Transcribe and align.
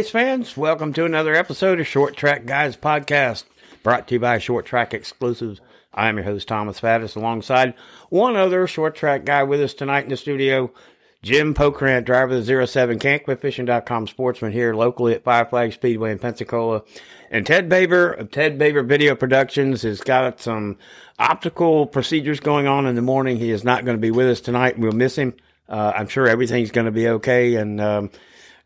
Race 0.00 0.08
fans. 0.08 0.56
Welcome 0.56 0.94
to 0.94 1.04
another 1.04 1.34
episode 1.34 1.78
of 1.78 1.86
Short 1.86 2.16
Track 2.16 2.46
Guys 2.46 2.74
Podcast, 2.74 3.44
brought 3.82 4.08
to 4.08 4.14
you 4.14 4.18
by 4.18 4.38
Short 4.38 4.64
Track 4.64 4.94
Exclusives. 4.94 5.60
I'm 5.92 6.16
your 6.16 6.24
host, 6.24 6.48
Thomas 6.48 6.80
Faddis, 6.80 7.16
alongside 7.16 7.74
one 8.08 8.34
other 8.34 8.66
short 8.66 8.94
track 8.94 9.26
guy 9.26 9.42
with 9.42 9.60
us 9.60 9.74
tonight 9.74 10.04
in 10.04 10.08
the 10.08 10.16
studio, 10.16 10.72
Jim 11.20 11.52
Pokrant, 11.52 12.06
driver 12.06 12.36
of 12.36 12.46
the 12.46 12.66
07 12.66 12.98
CanQuitFishing.com 12.98 14.06
sportsman 14.06 14.52
here 14.52 14.72
locally 14.72 15.12
at 15.12 15.22
Five 15.22 15.50
Flag 15.50 15.74
Speedway 15.74 16.12
in 16.12 16.18
Pensacola. 16.18 16.82
And 17.30 17.46
Ted 17.46 17.68
Baber 17.68 18.10
of 18.10 18.30
Ted 18.30 18.58
Baber 18.58 18.82
Video 18.82 19.14
Productions 19.14 19.82
has 19.82 20.00
got 20.00 20.40
some 20.40 20.78
optical 21.18 21.84
procedures 21.84 22.40
going 22.40 22.66
on 22.66 22.86
in 22.86 22.94
the 22.94 23.02
morning. 23.02 23.36
He 23.36 23.50
is 23.50 23.64
not 23.64 23.84
going 23.84 23.98
to 23.98 24.00
be 24.00 24.10
with 24.10 24.28
us 24.28 24.40
tonight. 24.40 24.78
We'll 24.78 24.92
miss 24.92 25.16
him. 25.16 25.34
Uh, 25.68 25.92
I'm 25.94 26.08
sure 26.08 26.26
everything's 26.26 26.70
going 26.70 26.86
to 26.86 26.90
be 26.90 27.06
okay. 27.06 27.56
And 27.56 27.78
um, 27.82 28.10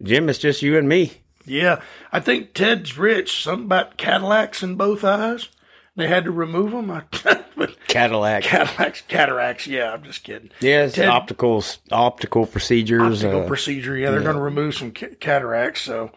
Jim, 0.00 0.28
it's 0.28 0.38
just 0.38 0.62
you 0.62 0.78
and 0.78 0.88
me. 0.88 1.23
Yeah, 1.44 1.80
I 2.12 2.20
think 2.20 2.54
Ted's 2.54 2.96
rich. 2.96 3.42
Something 3.42 3.66
about 3.66 3.96
Cadillacs 3.96 4.62
in 4.62 4.76
both 4.76 5.04
eyes. 5.04 5.48
They 5.96 6.08
had 6.08 6.24
to 6.24 6.32
remove 6.32 6.72
them. 6.72 6.90
I, 6.90 7.02
but 7.56 7.76
Cadillac. 7.86 8.42
Cadillacs, 8.42 9.02
cataracts. 9.02 9.66
Yeah, 9.66 9.92
I'm 9.92 10.02
just 10.02 10.24
kidding. 10.24 10.50
Yes, 10.60 10.94
Ted- 10.94 11.08
optical 11.08 11.64
optical 11.92 12.46
procedures. 12.46 13.24
Optical 13.24 13.42
uh, 13.44 13.46
procedure. 13.46 13.96
Yeah, 13.96 14.10
they're 14.10 14.22
going 14.22 14.36
to 14.36 14.42
remove 14.42 14.74
some 14.74 14.90
ca- 14.90 15.14
cataracts. 15.20 15.82
So 15.82 16.10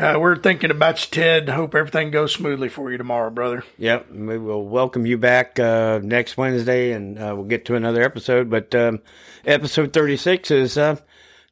uh, 0.00 0.16
we're 0.20 0.36
thinking 0.36 0.70
about 0.70 1.04
you, 1.04 1.10
Ted. 1.10 1.48
Hope 1.48 1.74
everything 1.74 2.12
goes 2.12 2.32
smoothly 2.32 2.68
for 2.68 2.92
you 2.92 2.98
tomorrow, 2.98 3.30
brother. 3.30 3.64
Yep, 3.78 4.12
we 4.12 4.38
will 4.38 4.64
welcome 4.66 5.06
you 5.06 5.18
back 5.18 5.58
uh, 5.58 5.98
next 6.02 6.36
Wednesday, 6.36 6.92
and 6.92 7.18
uh, 7.18 7.32
we'll 7.34 7.46
get 7.46 7.64
to 7.66 7.74
another 7.74 8.02
episode. 8.02 8.48
But 8.48 8.72
um, 8.76 9.00
episode 9.44 9.92
thirty-six 9.92 10.52
is 10.52 10.78
uh, 10.78 10.96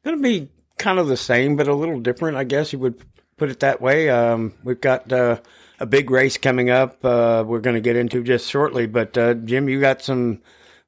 going 0.05 0.15
to 0.17 0.23
be 0.23 0.49
kind 0.77 0.99
of 0.99 1.07
the 1.07 1.17
same, 1.17 1.55
but 1.55 1.67
a 1.67 1.73
little 1.73 1.99
different, 1.99 2.37
I 2.37 2.43
guess 2.43 2.73
you 2.73 2.79
would 2.79 3.01
put 3.37 3.49
it 3.49 3.59
that 3.61 3.81
way. 3.81 4.09
Um, 4.09 4.53
we've 4.63 4.81
got 4.81 5.11
uh, 5.11 5.39
a 5.79 5.85
big 5.85 6.09
race 6.09 6.37
coming 6.37 6.69
up. 6.69 7.03
Uh, 7.03 7.43
we're 7.45 7.59
going 7.59 7.75
to 7.75 7.81
get 7.81 7.95
into 7.95 8.23
just 8.23 8.49
shortly. 8.49 8.85
But 8.85 9.17
uh, 9.17 9.33
Jim, 9.33 9.69
you 9.69 9.79
got 9.79 10.01
some 10.01 10.41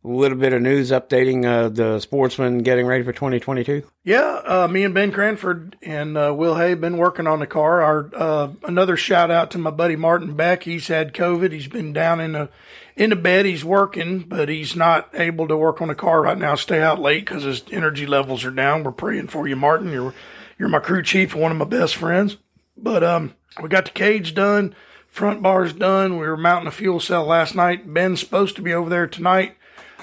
little 0.04 0.38
bit 0.38 0.54
of 0.54 0.62
news 0.62 0.92
updating 0.92 1.46
uh, 1.46 1.68
the 1.70 2.00
sportsman 2.00 2.60
getting 2.60 2.86
ready 2.86 3.04
for 3.04 3.12
twenty 3.12 3.40
twenty-two. 3.40 3.82
Yeah, 4.04 4.42
uh, 4.46 4.68
me 4.68 4.84
and 4.84 4.94
Ben 4.94 5.12
Cranford 5.12 5.76
and 5.82 6.16
uh, 6.16 6.32
Will 6.38 6.56
Hay 6.56 6.76
been 6.76 6.98
working 6.98 7.26
on 7.26 7.40
the 7.40 7.48
car. 7.48 7.82
Our 7.82 8.52
another 8.64 8.98
shout 8.98 9.32
out 9.32 9.50
to 9.52 9.58
my 9.58 9.72
buddy 9.72 9.96
Martin 9.96 10.36
Beck. 10.36 10.62
He's 10.64 10.88
had 10.90 11.14
COVID. 11.14 11.52
He's 11.52 11.68
been 11.68 11.92
down 11.92 12.20
in 12.20 12.34
the 12.34 12.50
in 12.96 13.10
the 13.10 13.16
bed. 13.16 13.46
He's 13.46 13.66
working, 13.66 14.20
but 14.20 14.50
he's 14.50 14.76
not 14.76 15.10
able 15.14 15.48
to 15.48 15.58
work 15.58 15.82
on 15.82 15.88
the 15.88 15.96
car 15.96 16.22
right 16.22 16.38
now. 16.38 16.56
Stay 16.56 16.82
out 16.82 17.00
late 17.00 17.26
because 17.26 17.44
his 17.44 17.64
energy 17.72 18.06
levels 18.06 18.46
are 18.46 18.52
down. 18.52 18.84
We're 18.84 18.92
praying 18.92 19.28
for 19.28 19.48
you, 19.48 19.56
Martin. 19.56 19.92
You're 19.92 20.14
you're 20.58 20.70
my 20.70 20.80
crew 20.80 21.04
chief 21.04 21.36
one 21.36 21.52
of 21.52 21.58
my 21.58 21.66
best 21.66 21.96
friends. 21.96 22.38
But 22.78 23.04
um, 23.04 23.36
we 23.62 23.70
got 23.70 23.86
the 23.86 23.92
cage 23.92 24.34
done, 24.34 24.76
front 25.08 25.42
bars 25.42 25.74
done. 25.74 26.18
We 26.18 26.28
were 26.28 26.38
mounting 26.38 26.68
a 26.68 26.72
fuel 26.72 27.00
cell 27.00 27.26
last 27.26 27.56
night. 27.56 27.94
Ben's 27.94 28.20
supposed 28.20 28.56
to 28.58 28.62
be 28.62 28.74
over 28.74 28.90
there 28.90 29.08
tonight 29.08 29.56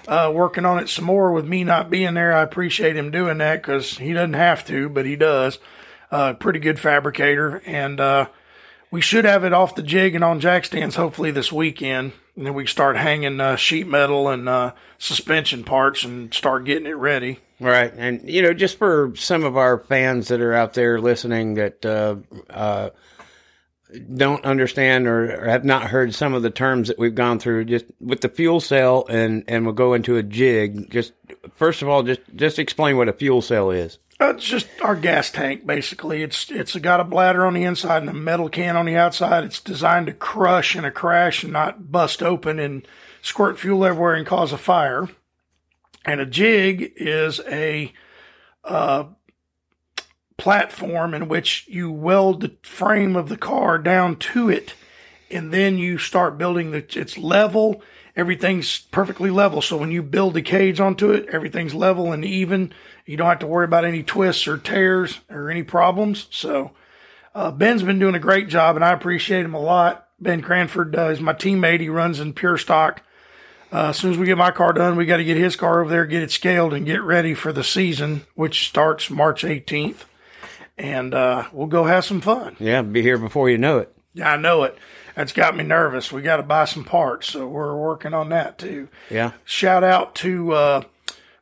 uh, 0.09 0.31
working 0.35 0.65
on 0.65 0.79
it 0.79 0.89
some 0.89 1.05
more 1.05 1.33
with 1.33 1.47
me 1.47 1.65
not 1.65 1.91
being 1.91 2.15
there. 2.15 2.33
I 2.33 2.43
appreciate 2.43 2.97
him 2.97 3.11
doing 3.11 3.39
that 3.39 3.63
because 3.63 3.99
he 3.99 4.13
doesn't 4.13 4.35
have 4.35 4.65
to, 4.67 4.89
but 4.89 5.07
he 5.07 5.17
does. 5.17 5.59
Uh, 6.11 6.35
pretty 6.35 6.59
good 6.59 6.79
fabricator. 6.79 7.63
And 7.65 8.01
uh, 8.01 8.27
we 8.91 9.01
should 9.01 9.25
have 9.25 9.45
it 9.45 9.53
off 9.53 9.75
the 9.75 9.83
jig 9.83 10.15
and 10.15 10.25
on 10.25 10.41
jack 10.41 10.65
stands 10.65 10.97
hopefully 10.97 11.31
this 11.31 11.53
weekend. 11.53 12.13
And 12.37 12.47
then 12.47 12.55
we 12.55 12.67
start 12.67 12.97
hanging 12.97 13.41
uh, 13.41 13.57
sheet 13.57 13.87
metal 13.87 14.29
and 14.29 14.49
uh, 14.49 14.73
suspension 14.99 15.65
parts 15.65 16.05
and 16.05 16.33
start 16.33 16.65
getting 16.65 16.87
it 16.87 16.97
ready. 16.97 17.41
Right. 17.61 17.93
And, 17.95 18.29
you 18.29 18.43
know, 18.43 18.55
just 18.55 18.79
for 18.79 19.13
some 19.17 19.45
of 19.45 19.57
our 19.57 19.79
fans 19.79 20.29
that 20.29 20.41
are 20.41 20.55
out 20.55 20.73
there 20.75 21.01
listening 21.01 21.55
that 21.55 21.85
uh, 21.85 22.17
uh, 22.51 22.91
don't 24.15 24.45
understand 24.45 25.07
or, 25.07 25.43
or 25.43 25.47
have 25.47 25.65
not 25.65 25.85
heard 25.85 26.15
some 26.15 26.33
of 26.33 26.43
the 26.43 26.51
terms 26.51 26.89
that 26.89 26.99
we've 26.99 27.15
gone 27.15 27.39
through, 27.39 27.67
just 27.67 27.85
with 28.01 28.23
the 28.23 28.29
fuel 28.29 28.61
cell 28.61 29.05
and, 29.09 29.45
and 29.47 29.65
we'll 29.67 29.75
go 29.75 29.93
into 29.93 30.17
a 30.17 30.23
jig, 30.23 30.91
just 30.91 31.13
first 31.55 31.83
of 31.83 31.89
all, 31.89 32.03
just, 32.03 32.21
just 32.35 32.59
explain 32.59 32.97
what 32.97 33.09
a 33.09 33.13
fuel 33.13 33.43
cell 33.43 33.71
is. 33.71 33.99
It's 34.31 34.45
just 34.45 34.69
our 34.83 34.97
gas 34.97 35.31
tank, 35.31 35.67
basically. 35.67 36.23
It's 36.23 36.51
it's 36.51 36.77
got 36.77 37.01
a 37.01 37.05
bladder 37.05 37.47
on 37.47 37.55
the 37.55 37.65
inside 37.65 38.03
and 38.03 38.11
a 38.11 38.15
metal 38.15 38.49
can 38.49 38.77
on 38.77 38.87
the 38.87 38.97
outside. 38.97 39.45
It's 39.45 39.61
designed 39.61 40.07
to 40.07 40.13
crush 40.13 40.77
in 40.77 40.85
a 40.85 40.91
crash 40.91 41.45
and 41.45 41.53
not 41.53 41.91
bust 41.91 42.23
open 42.23 42.59
and 42.59 42.87
squirt 43.23 43.59
fuel 43.59 43.85
everywhere 43.85 44.15
and 44.15 44.27
cause 44.27 44.53
a 44.53 44.59
fire. 44.59 45.09
And 46.05 46.21
a 46.21 46.27
jig 46.27 46.93
is 46.97 47.41
a 47.47 47.93
uh, 48.65 49.05
platform 50.37 51.15
in 51.15 51.29
which 51.29 51.67
you 51.69 51.91
weld 51.93 52.41
the 52.41 52.57
frame 52.63 53.15
of 53.15 53.29
the 53.29 53.37
car 53.37 53.79
down 53.79 54.17
to 54.17 54.51
it, 54.51 54.75
and 55.31 55.53
then 55.53 55.79
you 55.79 55.99
start 55.99 56.39
building 56.39 56.73
the. 56.73 56.85
It's 56.99 57.17
level. 57.17 57.83
Everything's 58.15 58.79
perfectly 58.79 59.31
level. 59.31 59.63
So 59.63 59.77
when 59.77 59.91
you 59.91 60.03
build 60.03 60.35
the 60.35 60.43
cage 60.43 60.81
onto 60.81 61.11
it, 61.11 61.27
everything's 61.31 61.75
level 61.75 62.13
and 62.13 62.25
even. 62.25 62.73
You 63.07 63.17
don't 63.17 63.29
have 63.29 63.39
to 63.41 63.47
worry 63.47 63.65
about 63.65 63.85
any 63.85 64.03
twists 64.03 64.47
or 64.47 64.59
tears 64.59 65.21
or 65.31 65.51
any 65.51 65.63
problems. 65.63 66.27
So 66.31 66.73
uh, 67.35 67.51
Ben's 67.51 67.83
been 67.83 67.99
doing 67.99 68.15
a 68.15 68.21
great 68.21 68.49
job, 68.49 68.77
and 68.77 68.85
I 68.85 68.93
appreciate 68.93 69.45
him 69.45 69.55
a 69.55 69.61
lot. 69.61 70.09
Ben 70.21 70.43
Cranford 70.43 70.95
uh, 70.97 71.09
is 71.09 71.21
my 71.21 71.33
teammate. 71.33 71.81
He 71.81 71.89
runs 71.89 72.21
in 72.21 72.33
pure 72.33 72.59
stock. 72.59 73.03
Uh, 73.73 73.89
as 73.89 73.97
soon 73.97 74.13
as 74.13 74.19
we 74.19 74.27
get 74.27 74.37
my 74.37 74.51
car 74.51 74.75
done, 74.75 74.97
we 74.97 75.07
got 75.07 75.17
to 75.17 75.25
get 75.25 75.39
his 75.39 75.57
car 75.57 75.81
over 75.81 75.89
there, 75.89 76.05
get 76.05 76.23
it 76.23 76.31
scaled, 76.31 76.75
and 76.75 76.85
get 76.85 77.03
ready 77.03 77.33
for 77.33 77.53
the 77.53 77.65
season, 77.65 78.27
which 78.35 78.69
starts 78.69 79.09
March 79.09 79.43
18th. 79.45 80.05
And 80.77 81.15
uh, 81.15 81.49
we'll 81.53 81.67
go 81.69 81.85
have 81.85 82.05
some 82.05 82.21
fun. 82.21 82.57
Yeah, 82.61 82.83
be 82.83 83.01
here 83.01 83.17
before 83.17 83.49
you 83.49 83.57
know 83.57 83.79
it. 83.79 83.95
Yeah, 84.15 84.33
I 84.33 84.37
know 84.37 84.65
it. 84.65 84.77
That's 85.15 85.33
got 85.33 85.57
me 85.57 85.65
nervous. 85.65 86.11
We 86.11 86.23
got 86.23 86.39
to 86.39 86.43
buy 86.43 86.65
some 86.65 86.85
parts, 86.85 87.29
so 87.29 87.47
we're 87.47 87.77
working 87.77 88.15
on 88.15 88.31
that 88.31 88.59
too. 88.59 88.89
Yeah. 89.11 89.33
Shout 89.45 89.85
out 89.85 90.15
to 90.17 90.53
uh, 90.53 90.83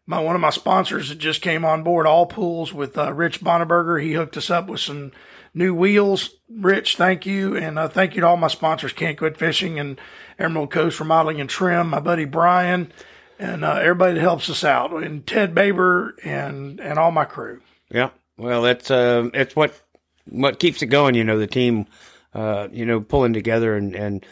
my 0.06 0.20
one 0.20 0.34
of 0.34 0.41
my 0.41 0.50
sponsors 0.50 1.08
that 1.08 1.19
just 1.19 1.42
came 1.42 1.64
on 1.64 1.82
board, 1.82 2.06
All 2.06 2.26
Pools, 2.26 2.72
with 2.72 2.98
uh, 2.98 3.12
Rich 3.12 3.41
Bonneberger. 3.41 4.03
He 4.03 4.14
hooked 4.14 4.36
us 4.36 4.50
up 4.50 4.66
with 4.66 4.81
some 4.81 5.12
new 5.54 5.75
wheels. 5.75 6.31
Rich, 6.48 6.97
thank 6.97 7.26
you, 7.26 7.56
and 7.56 7.78
uh, 7.78 7.88
thank 7.88 8.14
you 8.14 8.22
to 8.22 8.26
all 8.26 8.36
my 8.36 8.48
sponsors: 8.48 8.92
Can't 8.92 9.19
Quit 9.19 9.36
Fishing 9.36 9.78
and 9.78 10.00
Emerald 10.38 10.70
Coast 10.70 10.98
Remodeling 10.98 11.41
and 11.41 11.48
Trim. 11.48 11.91
My 11.91 12.00
buddy 12.00 12.25
Brian, 12.25 12.92
and 13.38 13.64
uh, 13.64 13.75
everybody 13.75 14.14
that 14.14 14.20
helps 14.20 14.50
us 14.50 14.64
out, 14.64 14.92
and 14.92 15.26
Ted 15.26 15.54
Baber, 15.54 16.16
and 16.25 16.81
and 16.81 16.98
all 16.98 17.12
my 17.12 17.25
crew. 17.25 17.62
Yeah. 17.88 18.10
Well, 18.37 18.64
it's 18.64 18.91
uh, 18.91 19.28
it's 19.34 19.54
what 19.54 19.78
what 20.25 20.58
keeps 20.58 20.82
it 20.82 20.87
going. 20.87 21.14
You 21.14 21.25
know, 21.25 21.38
the 21.38 21.47
team, 21.47 21.87
uh, 22.34 22.68
you 22.72 22.84
know, 22.84 23.00
pulling 23.00 23.32
together 23.32 23.76
and 23.76 23.94
and 23.94 24.26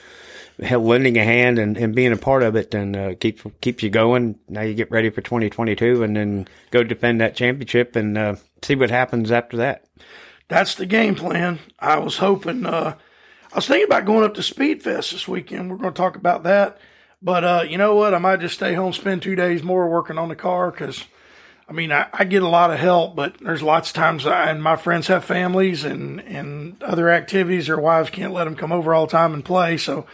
lending 0.59 1.16
a 1.16 1.25
hand 1.25 1.59
and, 1.59 1.76
and 1.76 1.94
being 1.94 2.12
a 2.12 2.16
part 2.16 2.42
of 2.42 2.56
it, 2.56 2.75
and 2.75 2.97
uh, 2.97 3.14
keeps 3.14 3.42
keeps 3.60 3.82
you 3.82 3.90
going. 3.90 4.38
Now 4.49 4.62
you 4.62 4.75
get 4.75 4.90
ready 4.90 5.11
for 5.11 5.20
2022, 5.20 6.02
and 6.02 6.17
then 6.17 6.49
go 6.70 6.82
defend 6.82 7.20
that 7.20 7.37
championship 7.37 7.96
and 7.96 8.19
uh, 8.19 8.37
see 8.62 8.75
what 8.75 8.90
happens 8.90 9.31
after 9.31 9.56
that. 9.58 9.84
That's 10.49 10.75
the 10.75 10.87
game 10.87 11.14
plan. 11.14 11.58
I 11.78 11.99
was 11.99 12.19
hoping. 12.19 12.67
Uh, 12.67 12.96
I 13.52 13.56
was 13.56 13.67
thinking 13.67 13.87
about 13.87 14.05
going 14.05 14.25
up 14.25 14.34
to 14.34 14.40
Speedfest 14.40 15.12
this 15.12 15.28
weekend. 15.28 15.70
We're 15.70 15.76
going 15.76 15.94
to 15.94 15.96
talk 15.96 16.17
about 16.17 16.43
that. 16.43 16.78
But 17.23 17.44
uh, 17.44 17.64
you 17.69 17.78
know 17.78 17.94
what? 17.94 18.14
I 18.14 18.19
might 18.19 18.40
just 18.40 18.55
stay 18.55 18.75
home, 18.75 18.93
spend 18.93 19.23
two 19.23 19.34
days 19.34 19.62
more 19.62 19.88
working 19.88 20.19
on 20.19 20.28
the 20.28 20.37
car 20.37 20.70
because, 20.70 21.05
I 21.69 21.73
mean, 21.73 21.93
I, 21.93 22.06
I 22.12 22.25
get 22.25 22.43
a 22.43 22.49
lot 22.49 22.70
of 22.70 22.79
help, 22.79 23.15
but 23.15 23.37
there's 23.41 23.62
lots 23.62 23.91
of 23.91 23.94
times 23.94 24.26
I, 24.26 24.50
and 24.50 24.62
my 24.62 24.76
friends 24.76 25.09
have 25.09 25.25
families 25.25 25.85
and, 25.85 26.19
and 26.20 26.82
other 26.82 27.11
activities. 27.11 27.67
Their 27.67 27.79
wives 27.79 28.09
can't 28.09 28.32
let 28.32 28.44
them 28.44 28.56
come 28.56 28.73
over 28.73 28.94
all 28.94 29.06
the 29.06 29.12
time 29.12 29.35
and 29.35 29.44
play. 29.44 29.76
So 29.76 30.06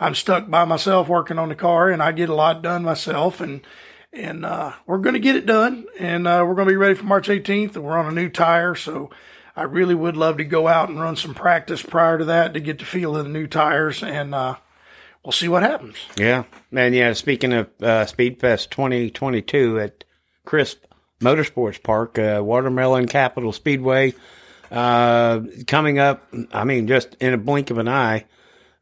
I'm 0.00 0.14
stuck 0.14 0.48
by 0.48 0.64
myself 0.64 1.08
working 1.08 1.38
on 1.38 1.50
the 1.50 1.54
car 1.54 1.90
and 1.90 2.02
I 2.02 2.12
get 2.12 2.30
a 2.30 2.34
lot 2.34 2.62
done 2.62 2.82
myself. 2.82 3.42
And, 3.42 3.60
and 4.10 4.46
uh, 4.46 4.72
we're 4.86 4.98
going 4.98 5.12
to 5.12 5.20
get 5.20 5.36
it 5.36 5.44
done. 5.44 5.84
And 5.98 6.26
uh, 6.26 6.44
we're 6.46 6.54
going 6.54 6.68
to 6.68 6.72
be 6.72 6.76
ready 6.76 6.94
for 6.94 7.04
March 7.04 7.28
18th. 7.28 7.76
And 7.76 7.84
we're 7.84 7.98
on 7.98 8.06
a 8.06 8.12
new 8.12 8.30
tire. 8.30 8.74
So 8.74 9.10
I 9.54 9.64
really 9.64 9.94
would 9.94 10.16
love 10.16 10.38
to 10.38 10.44
go 10.44 10.66
out 10.66 10.88
and 10.88 10.98
run 10.98 11.16
some 11.16 11.34
practice 11.34 11.82
prior 11.82 12.16
to 12.16 12.24
that 12.24 12.54
to 12.54 12.60
get 12.60 12.78
the 12.78 12.86
feel 12.86 13.18
of 13.18 13.24
the 13.24 13.30
new 13.30 13.46
tires. 13.46 14.02
And 14.02 14.34
uh, 14.34 14.56
we'll 15.22 15.32
see 15.32 15.48
what 15.48 15.62
happens. 15.62 15.96
Yeah, 16.16 16.44
and 16.72 16.94
yeah. 16.94 17.12
Speaking 17.12 17.52
of 17.52 17.66
uh, 17.82 18.06
Speedfest 18.06 18.70
2022 18.70 19.78
at 19.78 20.04
Crisp 20.46 20.86
Motorsports 21.22 21.82
Park, 21.82 22.18
uh, 22.18 22.40
Watermelon 22.42 23.06
Capital 23.06 23.52
Speedway, 23.52 24.14
uh, 24.70 25.40
coming 25.66 25.98
up. 25.98 26.26
I 26.52 26.64
mean, 26.64 26.86
just 26.88 27.14
in 27.20 27.34
a 27.34 27.38
blink 27.38 27.70
of 27.70 27.78
an 27.78 27.88
eye. 27.88 28.26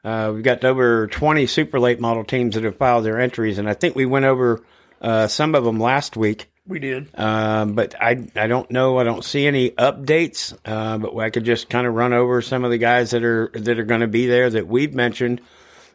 Uh, 0.02 0.32
we've 0.34 0.44
got 0.44 0.64
over 0.64 1.06
20 1.08 1.46
super 1.46 1.78
late 1.78 2.00
model 2.00 2.24
teams 2.24 2.54
that 2.54 2.64
have 2.64 2.76
filed 2.76 3.04
their 3.04 3.20
entries, 3.20 3.58
and 3.58 3.68
I 3.68 3.74
think 3.74 3.94
we 3.94 4.06
went 4.06 4.24
over 4.24 4.64
uh, 5.00 5.26
some 5.26 5.54
of 5.54 5.64
them 5.64 5.78
last 5.78 6.16
week. 6.16 6.50
We 6.66 6.78
did. 6.78 7.08
Um, 7.18 7.74
but 7.74 8.00
I 8.00 8.28
I 8.36 8.46
don't 8.46 8.70
know. 8.70 8.98
I 8.98 9.04
don't 9.04 9.24
see 9.24 9.46
any 9.46 9.70
updates. 9.70 10.56
Uh, 10.64 10.98
but 10.98 11.16
I 11.16 11.30
could 11.30 11.44
just 11.44 11.68
kind 11.68 11.86
of 11.86 11.94
run 11.94 12.12
over 12.12 12.40
some 12.42 12.64
of 12.64 12.70
the 12.70 12.78
guys 12.78 13.10
that 13.10 13.24
are 13.24 13.50
that 13.54 13.78
are 13.78 13.84
going 13.84 14.02
to 14.02 14.06
be 14.06 14.26
there 14.26 14.48
that 14.48 14.68
we've 14.68 14.94
mentioned, 14.94 15.40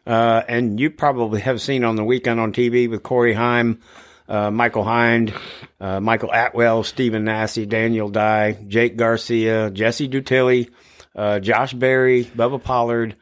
uh, 0.06 0.42
and 0.46 0.78
you 0.78 0.90
probably 0.90 1.40
have 1.40 1.62
seen 1.62 1.82
on 1.82 1.96
the 1.96 2.04
weekend 2.04 2.40
on 2.40 2.52
TV 2.52 2.90
with 2.90 3.02
Corey 3.02 3.32
Heim, 3.32 3.80
uh, 4.28 4.50
Michael 4.50 4.84
Hind, 4.84 5.32
uh, 5.80 6.00
Michael 6.00 6.30
Atwell, 6.32 6.84
Stephen 6.84 7.24
Nasse, 7.24 7.66
Daniel 7.66 8.08
Dye, 8.08 8.58
Jake 8.66 8.96
Garcia, 8.96 9.70
Jesse 9.70 10.08
Dutilli, 10.08 10.70
uh, 11.14 11.38
Josh 11.40 11.72
Berry, 11.72 12.24
Bubba 12.24 12.62
Pollard, 12.62 13.16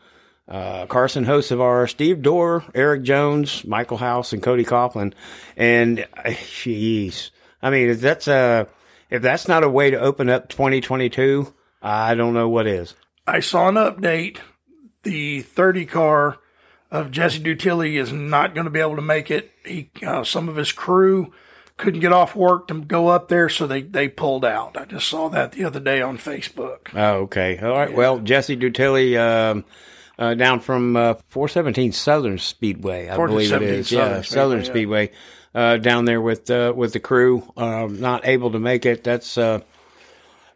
uh, 0.49 0.87
Carson 0.87 1.25
Hocevar, 1.25 1.89
Steve 1.89 2.23
Dorr, 2.23 2.65
Erik 2.75 3.03
Jones, 3.03 3.65
Michael 3.65 3.97
House, 3.97 4.33
and 4.33 4.43
Cody 4.43 4.65
Coughlin. 4.65 5.15
And 5.57 6.01
uh, 6.01 6.31
jeez, 6.31 7.31
I 7.63 7.71
mean, 7.71 7.97
that's 7.99 8.29
a 8.29 8.69
if 9.11 9.23
that's 9.23 9.49
not 9.49 9.65
a 9.65 9.69
way 9.69 9.91
to 9.91 9.99
open 9.99 10.29
up 10.29 10.49
2022, 10.49 11.53
I 11.81 12.15
don't 12.15 12.35
know 12.35 12.49
what 12.49 12.67
is. 12.67 12.95
I 13.27 13.41
saw 13.41 13.69
an 13.69 13.77
update. 13.77 14.39
The 15.03 15.43
30 15.43 15.85
car 15.87 16.39
of 16.95 17.11
Jesse 17.11 17.41
Dutilli 17.41 17.99
is 17.99 18.13
not 18.13 18.55
going 18.55 18.67
to 18.67 18.71
be 18.71 18.79
able 18.79 18.95
to 18.95 19.03
make 19.03 19.29
it. 19.29 19.51
He, 19.67 19.91
uh, 20.07 20.23
some 20.23 20.49
of 20.49 20.55
his 20.55 20.71
crew 20.71 21.33
couldn't 21.77 21.99
get 21.99 22.13
off 22.13 22.37
work 22.37 22.69
to 22.69 22.81
go 22.83 23.09
up 23.09 23.27
there, 23.27 23.49
so 23.49 23.67
they, 23.67 23.83
they 23.83 24.09
pulled 24.09 24.45
out. 24.45 24.77
I 24.77 24.85
just 24.85 25.09
saw 25.09 25.29
that 25.31 25.53
the 25.53 25.65
other 25.65 25.81
day 25.81 26.01
on 26.01 26.19
Facebook. 26.19 26.95
Oh, 26.95 27.23
okay. 27.23 27.59
All 27.59 27.73
right. 27.77 27.93
Well, 27.93 28.21
Jesse 28.21 28.57
Dutilli, 28.57 29.19
um, 29.19 29.65
uh, 30.21 30.35
down 30.35 30.61
from 30.61 30.97
uh, 30.97 31.15
417 31.31 31.91
Southern 31.91 32.39
Speedway, 32.39 33.09
I 33.09 33.17
believe 33.17 33.51
it 33.51 33.59
417 33.59 33.75
is. 33.75 33.89
Southern 33.89 33.99
yeah, 33.99 34.23
Speedway, 34.23 34.41
Southern 34.41 34.59
yeah. 34.61 34.65
Speedway. 34.65 35.11
Uh, 35.53 35.77
down 35.77 36.05
there 36.05 36.21
with 36.21 36.51
uh, 36.51 36.73
with 36.75 36.93
the 36.93 36.99
crew, 36.99 37.49
um, 37.57 38.01
not 38.01 38.27
able 38.27 38.51
to 38.51 38.59
make 38.59 38.85
it. 38.85 39.05
That's 39.05 39.39
uh, 39.39 39.61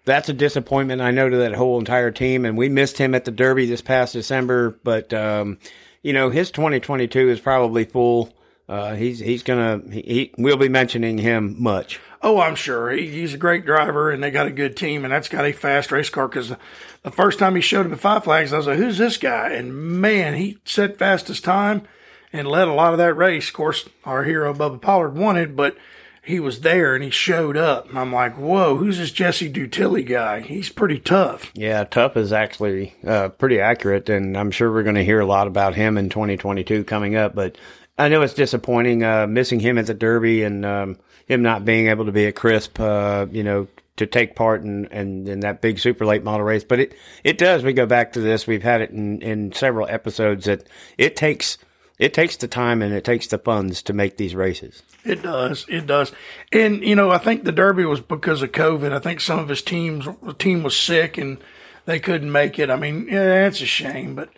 that's 0.05 0.29
a 0.29 0.33
disappointment. 0.33 1.01
I 1.01 1.13
know 1.13 1.29
to 1.29 1.37
that 1.37 1.55
whole 1.55 1.79
entire 1.79 2.11
team, 2.11 2.45
and 2.45 2.59
we 2.59 2.69
missed 2.69 2.99
him 2.99 3.15
at 3.15 3.25
the 3.25 3.31
Derby 3.31 3.67
this 3.67 3.81
past 3.81 4.13
December. 4.13 4.77
But 4.83 5.15
um, 5.15 5.59
you 6.03 6.13
know, 6.13 6.31
his 6.31 6.51
2022 6.51 7.29
is 7.29 7.41
probably 7.41 7.85
full. 7.85 8.33
Uh, 8.69 8.95
he's 8.95 9.19
he's 9.19 9.43
gonna 9.43 9.81
he, 9.91 10.03
he 10.03 10.35
we'll 10.37 10.57
be 10.57 10.69
mentioning 10.69 11.19
him 11.19 11.57
much. 11.59 12.01
Oh, 12.21 12.41
I'm 12.41 12.57
sure. 12.57 12.91
He, 12.91 13.09
he's 13.09 13.33
a 13.33 13.39
great 13.39 13.65
driver, 13.65 14.11
and 14.11 14.23
they 14.23 14.31
got 14.31 14.47
a 14.47 14.53
good 14.53 14.77
team, 14.77 15.05
and 15.05 15.13
that's 15.13 15.29
got 15.29 15.45
a 15.45 15.53
fast 15.53 15.93
race 15.93 16.11
car. 16.11 16.29
Because 16.29 16.55
the, 17.03 17.11
first 17.11 17.39
time 17.39 17.55
he 17.55 17.61
showed 17.61 17.87
up 17.87 17.93
at 17.93 18.01
Five 18.01 18.25
Flags, 18.25 18.53
I 18.53 18.59
was 18.59 18.67
like, 18.67 18.77
"Who's 18.77 18.99
this 18.99 19.17
guy?" 19.17 19.53
And 19.53 20.01
man, 20.01 20.35
he 20.35 20.59
set 20.65 20.99
fastest 20.99 21.45
time 21.45 21.83
and 22.33 22.49
led 22.49 22.69
a 22.69 22.73
lot 22.73 22.93
of 22.93 22.99
that 22.99 23.15
race. 23.15 23.49
Of 23.49 23.55
course, 23.55 23.89
our 24.05 24.25
hero 24.25 24.53
Bubba 24.53 24.81
Pollard 24.81 25.17
won 25.17 25.37
it, 25.37 25.57
but 25.57 25.77
he 26.29 26.41
was 26.41 26.61
there 26.61 26.95
and 26.95 27.03
he 27.03 27.11
showed 27.11 27.57
up. 27.57 27.89
And 27.89 27.99
I'm 27.99 28.13
like, 28.13 28.37
"Whoa, 28.37 28.77
who's 28.77 28.99
this 28.99 29.11
Jesse 29.11 29.51
Dutilli 29.51 30.07
guy? 30.07 30.41
He's 30.41 30.69
pretty 30.69 30.99
tough." 30.99 31.51
Yeah, 31.55 31.85
Tough 31.85 32.17
is 32.17 32.33
actually 32.33 32.95
uh, 33.07 33.31
pretty 33.31 33.61
accurate, 33.61 34.09
and 34.11 34.37
I'm 34.37 34.51
sure 34.51 34.71
we're 34.71 34.83
going 34.83 34.95
to 34.97 35.05
hear 35.05 35.21
a 35.21 35.27
lot 35.27 35.47
about 35.47 35.75
him 35.75 35.97
in 35.97 36.11
2022 36.11 36.85
coming 36.85 37.17
up. 37.17 37.35
But 37.35 37.57
I 37.97 38.09
know 38.09 38.21
it's 38.23 38.35
disappointing 38.35 39.03
uh, 39.03 39.27
missing 39.27 39.59
him 39.59 39.79
at 39.79 39.87
the 39.87 39.95
Derby 39.95 40.43
and 40.43 40.67
um, 40.67 40.99
him 41.27 41.43
not 41.43 41.65
being 41.65 41.89
able 41.89 42.05
to 42.05 42.13
be 42.13 42.27
at 42.27 42.37
Crisp, 42.37 42.79
uh, 42.79 43.27
you 43.31 43.43
know, 43.43 43.67
to 43.97 44.07
take 44.07 44.37
part 44.37 44.63
in, 44.63 44.87
in, 44.87 45.27
in 45.27 45.41
that 45.41 45.61
big 45.61 45.79
super 45.79 46.05
late 46.05 46.23
model 46.23 46.45
race. 46.45 46.63
But 46.63 46.81
it, 46.81 46.95
it 47.25 47.39
does. 47.39 47.63
We 47.63 47.73
go 47.73 47.87
back 47.87 48.13
to 48.13 48.21
this. 48.21 48.47
We've 48.47 48.63
had 48.63 48.83
it 48.83 48.91
in, 48.91 49.23
in 49.23 49.53
several 49.53 49.89
episodes 49.89 50.45
that 50.45 50.69
it 50.99 51.17
takes 51.17 51.59
it 51.99 52.15
takes 52.15 52.37
the 52.37 52.49
time 52.49 52.83
and 52.83 52.95
it 52.95 53.05
takes 53.05 53.27
the 53.27 53.39
funds 53.39 53.83
to 53.83 53.93
make 53.93 54.17
these 54.17 54.35
races. 54.35 54.83
It 55.05 55.23
does. 55.23 55.67
It 55.69 55.87
does. 55.87 56.13
And 56.53 56.83
you 56.83 56.95
know, 56.95 57.11
I 57.11 57.19
think 57.19 57.45
the 57.45 57.53
Derby 57.53 57.85
was 57.85 58.01
because 58.01 58.43
of 58.43 58.53
COVID. 58.53 58.93
I 58.93 58.99
think 58.99 59.21
some 59.21 59.39
of 59.39 59.49
his 59.49 59.63
teams 59.63 60.07
team 60.39 60.63
was 60.63 60.77
sick 60.77 61.19
and 61.19 61.39
they 61.87 61.99
couldn't 61.99 62.31
make 62.33 62.59
it. 62.59 62.71
I 62.71 62.77
mean, 62.77 63.09
yeah, 63.11 63.47
it's 63.47 63.61
a 63.61 63.67
shame, 63.67 64.15
but 64.15 64.31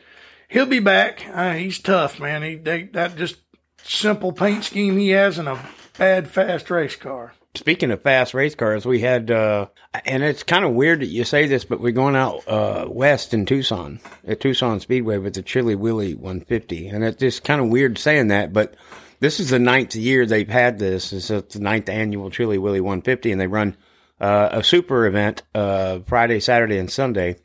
he'll 0.49 0.67
be 0.67 0.81
back. 0.81 1.27
Uh, 1.33 1.55
he's 1.55 1.79
tough, 1.79 2.21
man. 2.21 2.43
He 2.43 2.55
they, 2.57 2.85
that 2.85 3.17
just 3.17 3.37
simple 3.83 4.33
paint 4.33 4.65
scheme 4.65 4.97
he 4.97 5.11
has 5.11 5.39
in 5.39 5.49
a 5.49 5.59
bad 5.99 6.29
fast 6.29 6.71
race 6.71 6.97
car. 6.97 7.35
Speaking 7.57 7.91
of 7.91 8.03
fast 8.03 8.33
race 8.33 8.55
cars, 8.55 8.87
we 8.87 9.01
had, 9.01 9.29
uh, 9.31 9.67
and 10.05 10.23
it's 10.23 10.45
kind 10.45 10.65
of 10.65 10.73
weird 10.73 11.01
that 11.01 11.07
you 11.07 11.25
say 11.25 11.47
this, 11.47 11.65
but 11.65 11.81
we're 11.81 11.91
going 11.91 12.15
out 12.15 12.47
uh, 12.47 12.87
west 12.89 13.35
in 13.35 13.45
Tucson 13.45 13.99
at 14.25 14.41
Tucson 14.41 14.79
Speedway 14.79 15.19
with 15.19 15.35
the 15.35 15.43
Chili 15.43 15.75
Willy 15.75 16.15
150, 16.15 16.87
and 16.89 17.03
it's 17.03 17.19
just 17.19 17.43
kind 17.43 17.61
of 17.61 17.69
weird 17.69 17.99
saying 17.99 18.29
that, 18.29 18.53
but 18.53 18.77
this 19.19 19.41
is 19.41 19.51
the 19.51 19.59
ninth 19.59 19.97
year 19.97 20.27
they've 20.27 20.49
had 20.49 20.79
this. 20.79 21.13
It's 21.13 21.29
the 21.29 21.61
ninth 21.61 21.89
annual 21.89 22.31
Chili 22.31 22.57
Willy 22.57 22.81
150, 22.81 23.33
and 23.33 23.41
they 23.41 23.49
run 23.49 23.77
uh, 24.21 24.49
a 24.53 24.65
super 24.65 25.07
event 25.07 25.43
uh, 25.55 26.01
Friday, 26.07 26.41
Saturday, 26.41 26.79
and 26.79 26.91
Sunday. 26.91 27.37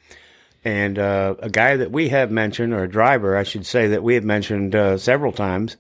And 0.64 0.98
uh, 0.98 1.36
a 1.40 1.50
guy 1.50 1.78
that 1.78 1.92
we 1.92 2.10
have 2.10 2.32
mentioned, 2.32 2.74
or 2.74 2.84
a 2.84 2.90
driver, 2.90 3.36
I 3.38 3.44
should 3.44 3.66
say, 3.66 3.88
that 3.88 4.04
we 4.04 4.16
have 4.16 4.24
mentioned 4.24 4.74
uh, 4.74 4.98
several 4.98 5.32
times, 5.32 5.78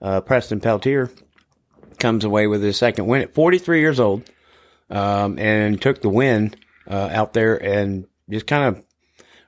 uh, 0.00 0.20
Preston 0.22 0.60
Peltier, 0.60 1.10
comes 1.98 2.24
away 2.24 2.46
with 2.46 2.62
his 2.62 2.76
second 2.76 3.06
win 3.06 3.22
at 3.22 3.34
43 3.34 3.80
years 3.80 4.00
old, 4.00 4.28
um, 4.90 5.38
and 5.38 5.80
took 5.80 6.02
the 6.02 6.08
win 6.08 6.54
uh, 6.88 7.08
out 7.12 7.32
there 7.32 7.56
and 7.56 8.06
just 8.28 8.46
kind 8.46 8.76
of 8.76 8.84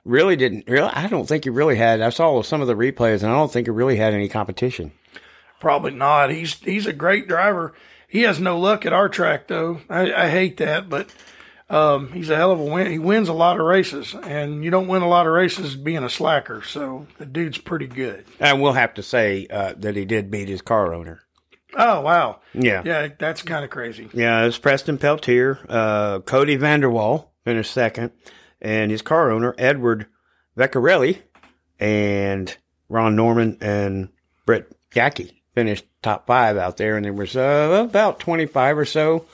really 0.05 0.35
didn't. 0.35 0.67
Really, 0.67 0.89
I 0.89 1.07
don't 1.07 1.27
think 1.27 1.43
he 1.43 1.49
really 1.49 1.75
had. 1.75 2.01
I 2.01 2.09
saw 2.09 2.41
some 2.41 2.61
of 2.61 2.67
the 2.67 2.75
replays, 2.75 3.23
and 3.23 3.31
I 3.31 3.35
don't 3.35 3.51
think 3.51 3.67
he 3.67 3.71
really 3.71 3.97
had 3.97 4.13
any 4.13 4.29
competition. 4.29 4.91
Probably 5.59 5.91
not. 5.91 6.29
He's 6.29 6.55
he's 6.55 6.85
a 6.85 6.93
great 6.93 7.27
driver. 7.27 7.73
He 8.07 8.21
has 8.21 8.39
no 8.39 8.57
luck 8.59 8.85
at 8.85 8.93
our 8.93 9.09
track 9.09 9.47
though. 9.47 9.81
I, 9.89 10.13
I 10.13 10.29
hate 10.29 10.57
that, 10.57 10.89
but 10.89 11.09
um, 11.69 12.13
he's 12.13 12.29
a 12.29 12.35
hell 12.35 12.51
of 12.51 12.59
a 12.59 12.63
win. 12.63 12.91
He 12.91 12.99
wins 12.99 13.27
a 13.27 13.33
lot 13.33 13.59
of 13.59 13.65
races, 13.65 14.15
and 14.23 14.63
you 14.63 14.71
don't 14.71 14.87
win 14.87 15.01
a 15.01 15.09
lot 15.09 15.27
of 15.27 15.33
races 15.33 15.75
being 15.75 16.03
a 16.03 16.09
slacker. 16.09 16.61
So 16.61 17.07
the 17.17 17.25
dude's 17.25 17.57
pretty 17.57 17.87
good. 17.87 18.25
And 18.39 18.61
we'll 18.61 18.73
have 18.73 18.93
to 18.95 19.03
say 19.03 19.47
uh, 19.49 19.73
that 19.77 19.95
he 19.95 20.05
did 20.05 20.31
beat 20.31 20.47
his 20.47 20.61
car 20.61 20.93
owner. 20.93 21.21
Oh 21.77 22.01
wow, 22.01 22.39
Yeah, 22.53 22.81
yeah, 22.83 23.09
that's 23.19 23.43
kind 23.43 23.63
of 23.63 23.69
crazy. 23.69 24.09
Yeah, 24.13 24.41
it 24.41 24.45
was 24.45 24.57
Preston 24.57 24.97
Peltier. 24.97 25.59
Uh, 25.69 26.19
Cody 26.19 26.57
Vanderwall 26.57 27.27
finished 27.45 27.71
second, 27.71 28.11
and 28.59 28.89
his 28.89 29.03
car 29.03 29.29
owner 29.29 29.53
Edward 29.59 30.07
Veccarelli 30.57 31.19
and 31.79 32.57
Ron 32.89 33.15
Norman 33.15 33.57
and 33.61 34.09
Brett 34.45 34.65
Gackey 34.91 35.43
finished 35.53 35.85
top 36.01 36.25
five 36.25 36.57
out 36.57 36.77
there, 36.77 36.97
and 36.97 37.05
there 37.05 37.13
was 37.13 37.35
uh, 37.35 37.85
about 37.87 38.19
twenty 38.19 38.47
five 38.47 38.77
or 38.77 38.85
so. 38.85 39.25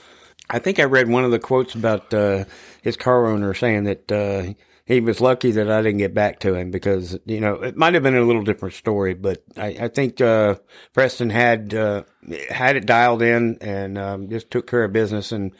I 0.50 0.58
think 0.58 0.78
I 0.78 0.84
read 0.84 1.08
one 1.08 1.24
of 1.24 1.30
the 1.30 1.38
quotes 1.38 1.74
about 1.74 2.12
uh, 2.12 2.44
his 2.82 2.98
car 2.98 3.26
owner 3.26 3.54
saying 3.54 3.84
that 3.84 4.12
uh, 4.12 4.52
he 4.86 5.00
was 5.00 5.20
lucky 5.20 5.50
that 5.52 5.70
I 5.70 5.80
didn't 5.80 5.98
get 5.98 6.12
back 6.12 6.40
to 6.40 6.54
him 6.54 6.70
because 6.70 7.18
you 7.24 7.40
know 7.40 7.54
it 7.54 7.76
might 7.76 7.94
have 7.94 8.02
been 8.02 8.16
a 8.16 8.22
little 8.22 8.42
different 8.42 8.74
story, 8.74 9.14
but 9.14 9.42
I, 9.56 9.76
I 9.80 9.88
think 9.88 10.20
uh, 10.20 10.56
Preston 10.92 11.30
had 11.30 11.72
uh, 11.74 12.04
had 12.50 12.76
it 12.76 12.86
dialed 12.86 13.22
in 13.22 13.58
and 13.60 13.96
um, 13.96 14.28
just 14.28 14.50
took 14.50 14.66
care 14.66 14.84
of 14.84 14.92
business. 14.92 15.32
And 15.32 15.52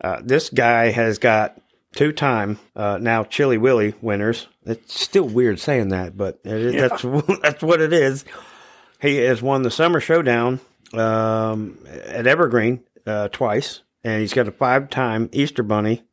uh, 0.00 0.20
this 0.22 0.50
guy 0.50 0.90
has 0.90 1.18
got 1.18 1.60
two 1.94 2.12
time 2.12 2.60
uh, 2.76 2.98
now 3.00 3.24
Chili 3.24 3.58
Willy 3.58 3.94
winners. 4.00 4.46
It's 4.64 5.00
still 5.00 5.26
weird 5.26 5.58
saying 5.58 5.88
that, 5.88 6.16
but 6.16 6.40
it 6.44 6.52
is, 6.52 6.74
that's 6.74 7.38
that's 7.42 7.62
what 7.62 7.80
it 7.80 7.92
is. 7.92 8.24
He 9.00 9.16
has 9.16 9.42
won 9.42 9.62
the 9.62 9.70
Summer 9.70 9.98
Showdown 9.98 10.60
um, 10.92 11.78
at 11.88 12.26
Evergreen 12.26 12.84
uh, 13.04 13.28
twice, 13.28 13.80
and 14.04 14.20
he's 14.20 14.34
got 14.34 14.46
a 14.46 14.52
five 14.52 14.90
time 14.90 15.28
Easter 15.32 15.64
Bunny 15.64 16.04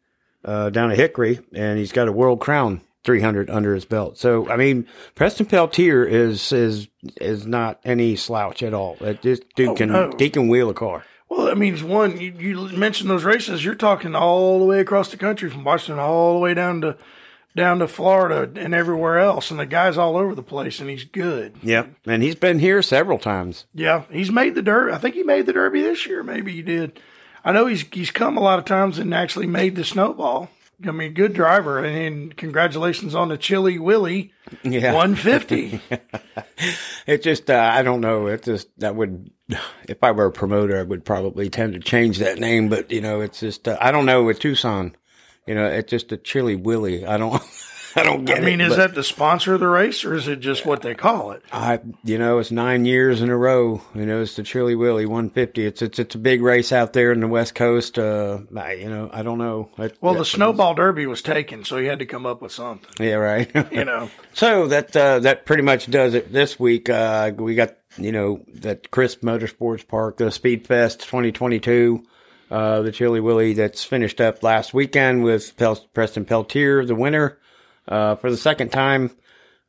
uh, 0.47 0.69
down 0.71 0.89
at 0.89 0.97
Hickory, 0.97 1.39
and 1.53 1.77
he's 1.77 1.91
got 1.91 2.07
a 2.07 2.11
World 2.11 2.39
Crown 2.39 2.81
300 3.03 3.49
under 3.49 3.75
his 3.75 3.85
belt. 3.85 4.17
So, 4.17 4.49
I 4.49 4.55
mean, 4.57 4.87
Preston 5.13 5.45
Peltier 5.45 6.03
is 6.05 6.51
is 6.51 6.87
is 7.21 7.45
not 7.45 7.79
any 7.85 8.15
slouch 8.15 8.63
at 8.63 8.73
all. 8.73 8.97
This 9.21 9.39
dude 9.55 9.69
Oh, 9.69 9.75
can 9.75 9.89
no. 9.91 10.11
he 10.17 10.29
can 10.29 10.47
wheel 10.47 10.69
a 10.69 10.73
car. 10.73 11.03
Well, 11.29 11.45
that 11.47 11.57
means 11.57 11.83
one. 11.83 12.19
You, 12.19 12.31
you 12.39 12.69
mentioned 12.77 13.09
those 13.09 13.25
races. 13.25 13.63
You're 13.63 13.75
talking 13.75 14.15
all 14.15 14.59
the 14.59 14.65
way 14.65 14.79
across 14.79 15.11
the 15.11 15.17
country, 15.17 15.49
from 15.49 15.63
Washington 15.65 15.99
all 15.99 16.33
the 16.35 16.39
way 16.39 16.53
down 16.53 16.81
to 16.81 16.97
down 17.55 17.79
to 17.79 17.87
Florida 17.87 18.49
and 18.61 18.73
everywhere 18.73 19.19
else. 19.19 19.51
And 19.51 19.59
the 19.59 19.65
guy's 19.65 19.97
all 19.97 20.15
over 20.15 20.33
the 20.35 20.43
place, 20.43 20.79
and 20.79 20.89
he's 20.89 21.03
good. 21.03 21.55
Yep, 21.63 21.95
and 22.05 22.23
he's 22.23 22.35
been 22.35 22.59
here 22.59 22.81
several 22.81 23.19
times. 23.19 23.65
Yeah, 23.73 24.03
he's 24.09 24.31
made 24.31 24.55
the 24.55 24.61
Derby. 24.61 24.93
I 24.93 24.97
think 24.99 25.15
he 25.15 25.23
made 25.23 25.45
the 25.47 25.53
Derby 25.53 25.81
this 25.81 26.05
year. 26.05 26.23
Maybe 26.23 26.53
he 26.53 26.61
did. 26.61 26.99
I 27.47 27.53
know 27.53 27.65
he's 27.65 27.85
he's 27.93 28.11
come 28.11 28.35
a 28.37 28.41
lot 28.41 28.59
of 28.59 28.65
times 28.65 28.99
and 28.99 29.13
actually 29.13 29.47
made 29.47 29.75
the 29.77 29.85
snowball. 29.85 30.49
I 30.85 30.91
mean, 30.91 31.13
good 31.13 31.33
driver, 31.33 31.79
and, 31.83 31.97
and 31.97 32.37
congratulations 32.37 33.15
on 33.15 33.29
the 33.29 33.37
Chili 33.37 33.79
Willy 33.79 34.33
Yeah. 34.63 34.93
150. 34.93 35.81
It 37.07 37.23
just, 37.23 37.49
uh, 37.49 37.71
I 37.73 37.83
don't 37.83 38.01
know. 38.01 38.27
It 38.27 38.43
just, 38.43 38.67
that 38.79 38.93
would, 38.95 39.31
if 39.87 40.03
I 40.03 40.11
were 40.11 40.25
a 40.25 40.31
promoter, 40.31 40.77
I 40.77 40.83
would 40.83 41.05
probably 41.05 41.49
tend 41.49 41.71
to 41.73 41.79
change 41.79 42.17
that 42.17 42.37
name. 42.37 42.67
But, 42.67 42.91
you 42.91 42.99
know, 42.99 43.21
it's 43.21 43.39
just, 43.39 43.65
uh, 43.65 43.77
I 43.79 43.91
don't 43.93 44.05
know 44.05 44.23
with 44.23 44.39
Tucson, 44.39 44.93
you 45.45 45.55
know, 45.55 45.65
it's 45.67 45.89
just 45.89 46.11
a 46.11 46.17
Chili 46.17 46.57
Willy. 46.57 47.05
I 47.05 47.15
don't, 47.15 47.41
I 47.97 48.03
don't 48.03 48.25
get 48.25 48.37
I 48.37 48.41
mean, 48.41 48.61
it. 48.61 48.69
is 48.71 48.77
that 48.77 48.93
the 48.95 49.03
sponsor 49.03 49.53
of 49.53 49.59
the 49.59 49.67
race, 49.67 50.05
or 50.05 50.13
is 50.13 50.27
it 50.27 50.39
just 50.39 50.65
what 50.65 50.81
they 50.81 50.93
call 50.95 51.31
it? 51.31 51.43
I, 51.51 51.79
you 52.03 52.17
know, 52.17 52.39
it's 52.39 52.51
nine 52.51 52.85
years 52.85 53.21
in 53.21 53.29
a 53.29 53.35
row. 53.37 53.81
You 53.95 54.05
know, 54.05 54.21
it's 54.21 54.35
the 54.35 54.43
Chili 54.43 54.75
Willy 54.75 55.05
150. 55.05 55.65
It's, 55.65 55.81
it's, 55.81 55.99
it's 55.99 56.15
a 56.15 56.17
big 56.19 56.41
race 56.41 56.71
out 56.71 56.93
there 56.93 57.11
in 57.11 57.19
the 57.19 57.27
West 57.27 57.55
Coast. 57.55 57.97
Uh, 57.97 58.39
I, 58.55 58.73
you 58.73 58.89
know, 58.89 59.09
I 59.11 59.23
don't 59.23 59.37
know. 59.39 59.69
It- 59.77 59.97
Well, 60.01 60.13
the 60.15 60.25
Snowball 60.25 60.75
Derby 60.75 61.05
was 61.07 61.21
taken, 61.21 61.63
so 61.65 61.77
he 61.77 61.85
had 61.87 61.99
to 61.99 62.05
come 62.05 62.25
up 62.25 62.41
with 62.41 62.51
something. 62.51 62.89
yeah, 63.05 63.15
right. 63.15 63.49
You 63.71 63.85
know, 63.85 64.09
So 64.33 64.67
that 64.67 64.95
uh, 64.95 65.19
that 65.19 65.45
pretty 65.45 65.63
much 65.63 65.89
does 65.89 66.13
it 66.13 66.31
this 66.31 66.59
week. 66.59 66.89
Uh, 66.89 67.31
we 67.35 67.55
got 67.55 67.75
you 67.97 68.11
know, 68.11 68.43
that 68.53 68.91
Crisp 68.91 69.21
Motorsports 69.21 69.87
Park, 69.87 70.17
the 70.17 70.29
Speed 70.29 70.67
Fest 70.67 70.99
2022, 71.01 72.03
uh, 72.51 72.81
the 72.83 72.91
Chili 72.91 73.19
Willy 73.19 73.53
that's 73.53 73.83
finished 73.83 74.21
up 74.21 74.43
last 74.43 74.71
weekend 74.73 75.23
with 75.23 75.57
Pel- 75.57 75.83
Preston 75.95 76.23
Peltier, 76.23 76.85
the 76.85 76.93
winner, 76.93 77.39
uh, 77.87 78.15
for 78.15 78.29
the 78.29 78.37
second 78.37 78.71
time. 78.71 79.11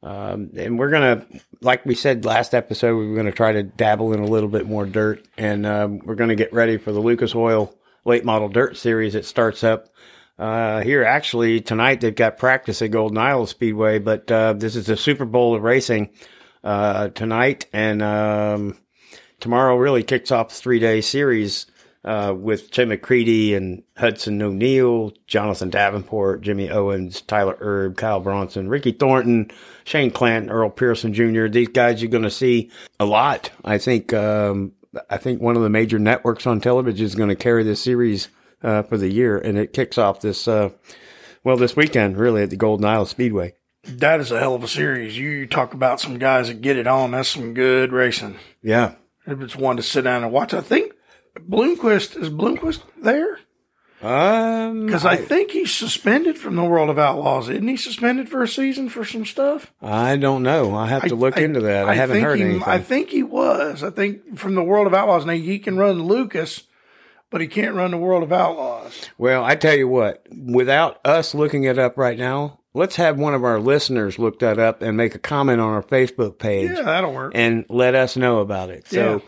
Um, 0.02 0.50
and 0.56 0.78
we're 0.78 0.90
gonna, 0.90 1.26
like 1.60 1.84
we 1.84 1.94
said 1.94 2.24
last 2.24 2.54
episode, 2.54 2.96
we 2.96 3.08
were 3.08 3.16
gonna 3.16 3.32
try 3.32 3.52
to 3.52 3.64
dabble 3.64 4.12
in 4.12 4.20
a 4.20 4.26
little 4.26 4.48
bit 4.48 4.66
more 4.66 4.86
dirt, 4.86 5.26
and 5.36 5.66
um, 5.66 5.98
we're 6.04 6.14
gonna 6.14 6.36
get 6.36 6.52
ready 6.52 6.76
for 6.76 6.92
the 6.92 7.00
Lucas 7.00 7.34
Oil 7.34 7.74
Late 8.04 8.24
Model 8.24 8.48
Dirt 8.48 8.76
Series 8.76 9.14
that 9.14 9.24
starts 9.24 9.64
up 9.64 9.88
uh, 10.38 10.82
here. 10.82 11.02
Actually, 11.02 11.60
tonight 11.60 12.00
they've 12.00 12.14
got 12.14 12.38
practice 12.38 12.80
at 12.80 12.92
Golden 12.92 13.18
Isle 13.18 13.46
Speedway, 13.46 13.98
but 13.98 14.30
uh, 14.30 14.52
this 14.52 14.76
is 14.76 14.86
the 14.86 14.96
Super 14.96 15.24
Bowl 15.24 15.56
of 15.56 15.62
racing 15.62 16.10
uh, 16.62 17.08
tonight, 17.08 17.66
and 17.72 18.00
um, 18.00 18.78
tomorrow 19.40 19.76
really 19.76 20.04
kicks 20.04 20.30
off 20.30 20.52
three 20.52 20.78
day 20.78 21.00
series 21.00 21.66
uh, 22.04 22.34
with 22.36 22.70
Tim 22.70 22.90
McCreadie 22.90 23.56
and 23.56 23.82
Hudson 23.96 24.40
O'Neal, 24.40 25.12
Jonathan 25.26 25.70
Davenport, 25.70 26.42
Jimmy 26.42 26.70
Owens, 26.70 27.20
Tyler 27.22 27.56
Erb, 27.60 27.96
Kyle 27.96 28.20
Bronson, 28.20 28.68
Ricky 28.68 28.92
Thornton, 28.92 29.50
Shane 29.84 30.10
Clanton, 30.10 30.50
Earl 30.50 30.70
Pearson 30.70 31.12
Jr. 31.12 31.48
These 31.48 31.68
guys 31.68 32.00
you're 32.00 32.10
going 32.10 32.22
to 32.22 32.30
see 32.30 32.70
a 33.00 33.04
lot. 33.04 33.50
I 33.64 33.78
think 33.78 34.12
um, 34.12 34.72
I 35.10 35.16
think 35.16 35.40
one 35.40 35.56
of 35.56 35.62
the 35.62 35.68
major 35.68 35.98
networks 35.98 36.46
on 36.46 36.60
television 36.60 37.04
is 37.04 37.14
going 37.14 37.28
to 37.28 37.36
carry 37.36 37.64
this 37.64 37.82
series 37.82 38.28
uh, 38.62 38.82
for 38.82 38.96
the 38.96 39.12
year, 39.12 39.38
and 39.38 39.58
it 39.58 39.72
kicks 39.72 39.98
off 39.98 40.20
this 40.20 40.48
uh, 40.48 40.70
well 41.44 41.56
this 41.56 41.76
weekend 41.76 42.16
really 42.16 42.42
at 42.42 42.50
the 42.50 42.56
Golden 42.56 42.86
Isle 42.86 43.06
Speedway. 43.06 43.54
That 43.84 44.20
is 44.20 44.30
a 44.30 44.38
hell 44.38 44.54
of 44.54 44.62
a 44.62 44.68
series. 44.68 45.16
You 45.16 45.46
talk 45.46 45.72
about 45.72 46.00
some 46.00 46.18
guys 46.18 46.48
that 46.48 46.60
get 46.60 46.76
it 46.76 46.86
on. 46.86 47.12
That's 47.12 47.28
some 47.28 47.54
good 47.54 47.92
racing. 47.92 48.36
Yeah, 48.62 48.94
it's 49.26 49.56
one 49.56 49.76
to 49.76 49.82
sit 49.82 50.02
down 50.02 50.22
and 50.22 50.32
watch. 50.32 50.52
I 50.52 50.60
think 50.60 50.92
Bloomquist 51.38 52.20
is 52.20 52.30
Bloomquist 52.30 52.82
there. 53.02 53.38
Um, 54.00 54.86
Because 54.86 55.04
I, 55.04 55.16
think 55.16 55.50
he's 55.50 55.72
suspended 55.74 56.38
from 56.38 56.54
the 56.54 56.64
World 56.64 56.88
of 56.88 56.98
Outlaws. 57.00 57.48
Isn't 57.48 57.66
he 57.66 57.76
suspended 57.76 58.28
for 58.28 58.42
a 58.44 58.48
season 58.48 58.88
for 58.88 59.04
some 59.04 59.24
stuff? 59.24 59.72
I 59.82 60.16
don't 60.16 60.44
know. 60.44 60.74
I 60.76 60.86
have 60.86 61.04
to 61.08 61.16
look 61.16 61.36
into 61.36 61.60
that. 61.62 61.88
I, 61.88 61.94
haven't 61.94 62.22
heard 62.22 62.38
he, 62.38 62.44
anything. 62.44 62.62
I 62.62 62.78
think 62.78 63.10
he 63.10 63.24
was. 63.24 63.82
I 63.82 63.90
think 63.90 64.38
from 64.38 64.54
the 64.54 64.62
World 64.62 64.86
of 64.86 64.94
Outlaws. 64.94 65.26
Now 65.26 65.32
he 65.32 65.58
can 65.58 65.76
run 65.76 66.02
Lucas, 66.04 66.62
but 67.30 67.40
he 67.40 67.48
can't 67.48 67.74
run 67.74 67.90
the 67.90 67.98
World 67.98 68.22
of 68.22 68.32
Outlaws. 68.32 69.08
Well, 69.18 69.42
I 69.44 69.56
tell 69.56 69.74
you 69.76 69.88
what, 69.88 70.24
without 70.30 71.00
us 71.04 71.34
looking 71.34 71.64
it 71.64 71.76
up 71.76 71.98
right 71.98 72.16
now, 72.18 72.60
let's 72.74 72.94
have 72.96 73.18
one 73.18 73.34
of 73.34 73.42
our 73.42 73.58
listeners 73.58 74.16
look 74.16 74.38
that 74.38 74.60
up 74.60 74.80
and 74.80 74.96
make 74.96 75.16
a 75.16 75.18
comment 75.18 75.60
on 75.60 75.70
our 75.70 75.82
Facebook 75.82 76.38
page 76.38 76.70
Yeah, 76.70 76.82
that'll 76.82 77.12
work. 77.12 77.32
and 77.34 77.66
let 77.68 77.96
us 77.96 78.16
know 78.16 78.38
about 78.38 78.70
it. 78.70 78.86
So 78.86 79.22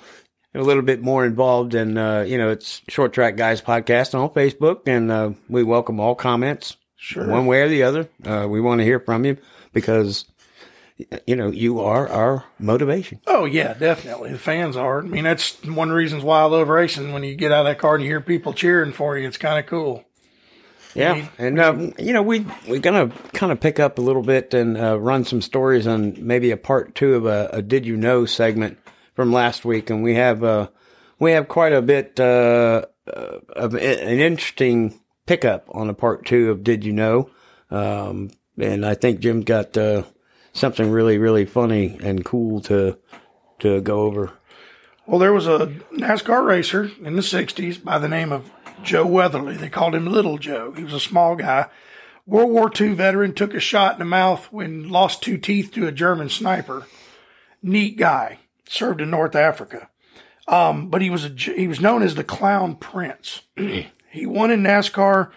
a 0.55 0.61
little 0.63 0.83
bit 0.83 1.01
more 1.03 1.25
involved 1.25 1.75
in, 1.75 1.97
uh, 1.97 2.23
you 2.23 2.37
know, 2.39 2.51
it's 2.51 2.83
Short 2.89 3.13
Track 3.13 3.37
Guys 3.37 3.63
podcast 3.63 4.19
on 4.19 4.29
Facebook 4.31 4.81
and, 4.87 5.11
uh, 5.11 5.31
we 5.49 5.63
welcome 5.63 6.01
all 6.01 6.15
comments 6.15 6.77
Sure. 6.97 7.27
one 7.29 7.47
way 7.47 7.63
or 7.63 7.69
the 7.69 7.83
other. 7.85 8.09
Uh, 8.25 8.47
we 8.49 8.61
want 8.61 8.81
to 8.81 8.85
hear 8.85 9.01
from 9.01 9.25
you 9.25 9.37
because, 9.73 10.25
you 11.27 11.35
know, 11.37 11.49
you 11.51 11.81
are 11.81 12.09
our 12.09 12.45
motivation. 12.59 13.21
Oh 13.27 13.45
yeah, 13.47 13.73
definitely. 13.75 14.33
The 14.33 14.39
fans 14.39 14.77
are. 14.77 14.99
I 15.01 15.07
mean, 15.07 15.25
that's 15.25 15.63
one 15.65 15.89
of 15.89 15.93
the 15.93 15.97
reasons 15.97 16.23
why 16.25 16.41
I 16.41 16.45
love 16.45 16.69
racing. 16.69 17.13
When 17.13 17.23
you 17.23 17.37
get 17.37 17.53
out 17.53 17.61
of 17.65 17.67
that 17.71 17.79
car 17.79 17.95
and 17.95 18.05
you 18.05 18.11
hear 18.11 18.21
people 18.21 18.53
cheering 18.53 18.93
for 18.93 19.17
you, 19.17 19.27
it's 19.27 19.39
kind 19.39 19.59
of 19.59 19.65
cool. 19.67 20.05
Yeah, 20.95 21.27
and 21.39 21.59
um, 21.61 21.95
you 21.99 22.13
know 22.13 22.21
we 22.21 22.45
we're 22.69 22.81
gonna 22.81 23.11
kind 23.33 23.51
of 23.53 23.61
pick 23.61 23.79
up 23.81 23.97
a 23.97 24.03
little 24.03 24.23
bit 24.23 24.53
and 24.53 24.77
uh, 24.77 24.99
run 24.99 25.25
some 25.25 25.41
stories 25.41 25.87
on 25.87 26.17
maybe 26.19 26.51
a 26.51 26.57
part 26.57 26.95
two 26.97 27.15
of 27.15 27.25
a, 27.27 27.49
a 27.53 27.63
Did 27.63 27.87
You 27.87 27.97
Know 27.97 28.27
segment 28.27 28.77
from 29.15 29.33
last 29.33 29.65
week, 29.65 29.91
and 29.91 30.03
we 30.03 30.15
have 30.15 30.43
uh, 30.43 30.69
we 31.19 31.33
have 31.33 31.49
quite 31.49 31.73
a 31.73 31.83
bit 31.83 32.19
uh, 32.19 32.87
uh, 33.07 33.39
of 33.55 33.75
an 33.75 34.21
interesting 34.21 35.01
pickup 35.27 35.67
on 35.71 35.89
a 35.89 35.95
part 35.95 36.27
two 36.27 36.51
of 36.51 36.65
Did 36.65 36.85
You 36.85 36.93
Know, 36.93 37.31
um, 37.71 38.31
and 38.59 38.85
I 38.85 38.95
think 38.95 39.21
Jim 39.21 39.43
got 39.43 39.77
uh, 39.77 40.05
something 40.53 40.91
really 40.91 41.19
really 41.19 41.45
funny 41.45 41.99
and 42.03 42.25
cool 42.25 42.61
to 42.63 42.99
to 43.61 43.81
go 43.81 44.01
over. 44.03 44.33
Well, 45.07 45.19
there 45.19 45.33
was 45.33 45.49
a 45.49 45.75
NASCAR 45.93 46.45
racer 46.45 46.91
in 47.03 47.17
the 47.17 47.23
60s 47.23 47.83
by 47.83 47.99
the 47.99 48.09
name 48.09 48.31
of 48.31 48.49
Joe 48.85 49.05
Weatherly. 49.05 49.57
They 49.57 49.69
called 49.69 49.95
him 49.95 50.07
Little 50.07 50.39
Joe. 50.39 50.73
He 50.73 50.85
was 50.85 50.93
a 50.93 51.01
small 51.01 51.35
guy. 51.35 51.69
World 52.27 52.51
War 52.51 52.71
II 52.79 52.95
veteran, 52.95 53.35
took 53.35 53.53
a 53.53 53.59
shot 53.59 53.95
in 53.95 53.99
the 53.99 54.05
mouth 54.05 54.47
when 54.53 54.89
lost 54.89 55.21
two 55.21 55.37
teeth 55.37 55.73
to 55.73 55.89
a 55.89 55.93
German 55.93 56.29
sniper. 56.29 56.87
Neat 57.61 57.99
guy. 57.99 58.39
Served 58.71 59.01
in 59.01 59.11
North 59.11 59.35
Africa. 59.35 59.89
Um, 60.47 60.91
but 60.91 61.03
he 61.03 61.11
was 61.11 61.25
a, 61.25 61.29
he 61.29 61.67
was 61.67 61.81
known 61.81 62.03
as 62.05 62.15
the 62.15 62.23
Clown 62.23 62.77
Prince. 62.77 63.43
he 63.57 64.27
won 64.27 64.53
in 64.53 64.63
NASCAR, 64.63 65.33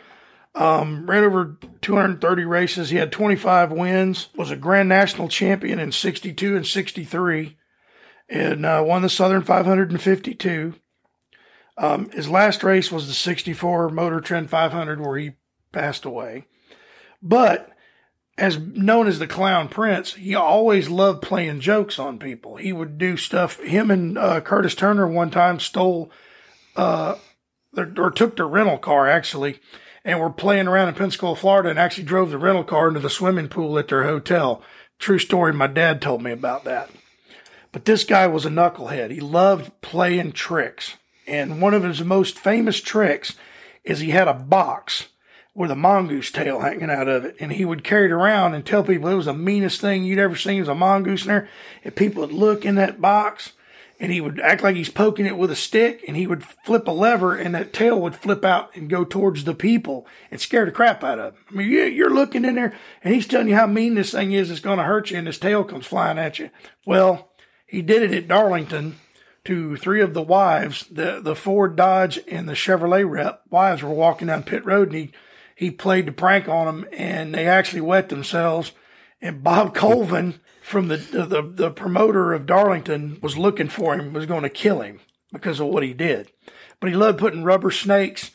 um, 0.54 1.10
ran 1.10 1.24
over 1.24 1.58
230 1.82 2.46
races. 2.46 2.92
He 2.92 2.98
had 2.98 3.12
25 3.12 3.72
wins. 3.72 4.30
Was 4.36 4.52
a 4.52 4.56
Grand 4.56 4.88
National 4.88 5.28
champion 5.28 5.80
in 5.80 5.92
62 5.92 6.56
and 6.56 6.66
63 6.66 7.58
and 8.30 8.66
uh, 8.66 8.84
won 8.86 9.02
the 9.02 9.10
Southern 9.10 9.42
552. 9.42 10.76
Um, 11.76 12.12
his 12.12 12.30
last 12.30 12.64
race 12.64 12.92
was 12.92 13.08
the 13.08 13.14
64 13.14 13.90
Motor 13.90 14.22
Trend 14.22 14.52
500, 14.52 15.02
where 15.02 15.18
he 15.18 15.32
passed 15.72 16.06
away. 16.06 16.46
But 17.20 17.73
as 18.38 18.58
known 18.58 19.08
as 19.08 19.20
the 19.20 19.28
Clown 19.28 19.70
Prince, 19.70 20.14
he 20.14 20.34
always 20.34 20.90
loved 20.90 21.22
playing 21.22 21.60
jokes 21.60 22.00
on 22.00 22.18
people. 22.18 22.56
He 22.56 22.74
would 22.74 22.98
do 22.98 23.16
stuff. 23.16 23.60
Him 23.60 23.92
and 23.92 24.18
uh, 24.18 24.42
Curtis 24.42 24.74
Turner 24.74 25.08
one 25.08 25.30
time 25.30 25.60
stole 25.60 26.12
uh, 26.76 27.16
their, 27.74 27.92
or 27.98 28.10
took 28.10 28.36
their 28.36 28.48
rental 28.48 28.80
car 28.80 29.08
actually, 29.08 29.60
and 30.04 30.20
were 30.20 30.32
playing 30.32 30.68
around 30.68 30.90
in 30.90 30.96
Pensacola, 30.96 31.36
Florida, 31.36 31.70
and 31.70 31.80
actually 31.80 32.06
drove 32.06 32.32
the 32.32 32.38
rental 32.38 32.64
car 32.64 32.88
into 32.88 33.00
the 33.00 33.10
swimming 33.10 33.50
pool 33.50 33.78
at 33.78 33.88
their 33.88 34.04
hotel. 34.04 34.64
True 34.98 35.20
story. 35.20 35.54
My 35.54 35.68
dad 35.68 36.02
told 36.02 36.24
me 36.24 36.32
about 36.32 36.64
that. 36.64 36.90
But 37.72 37.86
this 37.86 38.04
guy 38.04 38.28
was 38.28 38.46
a 38.46 38.50
knucklehead. 38.50 39.12
He 39.12 39.20
loved 39.20 39.82
playing 39.82 40.34
tricks. 40.34 40.96
And 41.26 41.62
one 41.62 41.74
of 41.74 41.84
his 41.84 42.04
most 42.04 42.38
famous 42.38 42.82
tricks 42.82 43.36
is 43.84 44.00
he 44.00 44.12
had 44.12 44.28
a 44.28 44.34
box 44.34 45.08
with 45.56 45.70
a 45.72 45.76
mongoose 45.76 46.32
tail 46.32 46.62
hanging 46.62 46.90
out 46.90 47.08
of 47.08 47.26
it. 47.26 47.36
And 47.40 47.52
he 47.52 47.66
would 47.66 47.84
carry 47.84 48.06
it 48.06 48.12
around 48.12 48.56
and 48.56 48.66
tell 48.66 48.84
people 48.84 49.10
it 49.10 49.16
was 49.16 49.26
the 49.26 49.34
meanest 49.34 49.80
thing 49.82 50.04
you'd 50.04 50.20
ever 50.20 50.36
seen 50.36 50.60
was 50.60 50.68
a 50.70 50.76
mongoose 50.76 51.24
in 51.24 51.28
there. 51.30 51.50
And 51.84 51.96
people 51.96 52.22
would 52.22 52.32
look 52.34 52.66
in 52.66 52.76
that 52.76 53.00
box 53.00 53.54
and 54.00 54.12
he 54.12 54.20
would 54.20 54.40
act 54.40 54.64
like 54.64 54.76
he's 54.76 54.90
poking 54.90 55.28
it 55.28 55.38
with 55.38 55.52
a 55.52 55.56
stick 55.56 56.04
and 56.08 56.18
he 56.18 56.26
would 56.26 56.44
flip 56.44 56.88
a 56.88 56.92
lever 56.92 57.36
and 57.36 57.54
that 57.54 57.72
tail 57.72 58.00
would 58.02 58.16
flip 58.16 58.44
out 58.44 58.76
and 58.76 58.90
go 58.90 59.06
towards 59.06 59.44
the 59.44 59.54
people 59.54 60.08
and 60.32 60.42
scare 60.42 60.66
the 60.66 60.72
crap 60.72 61.04
out 61.04 61.20
of 61.20 61.34
them. 61.36 61.44
I 61.52 61.54
mean, 61.54 61.70
you- 61.70 61.84
you're 61.84 62.10
looking 62.14 62.46
in 62.46 62.56
there 62.56 62.74
and 63.04 63.14
he's 63.14 63.28
telling 63.28 63.48
you 63.48 63.56
how 63.56 63.68
mean 63.68 63.94
this 63.94 64.12
thing 64.12 64.32
is. 64.32 64.50
It's 64.50 64.60
going 64.60 64.80
to 64.80 64.86
hurt 64.86 65.12
you 65.12 65.18
and 65.20 65.28
his 65.28 65.38
tail 65.38 65.64
comes 65.64 65.86
flying 65.86 66.18
at 66.18 66.40
you. 66.40 66.50
Well, 66.86 67.30
he 67.68 67.82
did 67.84 68.02
it 68.02 68.12
at 68.12 68.28
Darlington 68.28 68.96
to 69.46 69.78
three 69.78 70.02
of 70.02 70.14
the 70.16 70.22
wives, 70.22 70.86
the, 70.90 71.20
the 71.22 71.36
Ford, 71.36 71.76
Dodge, 71.76 72.20
and 72.28 72.50
the 72.50 72.54
Chevrolet 72.54 73.08
rep. 73.08 73.42
Wives 73.52 73.84
were 73.84 73.90
walking 73.94 74.28
down 74.28 74.44
pit 74.44 74.66
road 74.66 74.88
and 74.90 74.98
he, 74.98 75.12
he 75.64 75.72
played 75.72 76.06
the 76.06 76.12
prank 76.12 76.48
on 76.48 76.66
them 76.66 76.86
and 76.92 77.34
they 77.34 77.48
actually 77.48 77.82
wet 77.82 78.10
themselves. 78.10 78.74
And 79.22 79.44
Bob 79.44 79.74
Colvin 79.74 80.40
from 80.62 80.90
the, 80.90 80.98
the, 80.98 81.42
the 81.42 81.72
promoter 81.72 82.34
of 82.34 82.46
Darlington 82.46 83.20
was 83.22 83.38
looking 83.38 83.70
for 83.70 83.96
him, 83.96 84.14
was 84.14 84.26
going 84.26 84.44
to 84.44 84.50
kill 84.50 84.82
him 84.82 85.00
because 85.32 85.60
of 85.60 85.68
what 85.68 85.84
he 85.84 85.94
did. 85.94 86.32
But 86.80 86.90
he 86.90 86.96
loved 86.96 87.20
putting 87.20 87.44
rubber 87.44 87.72
snakes. 87.72 88.32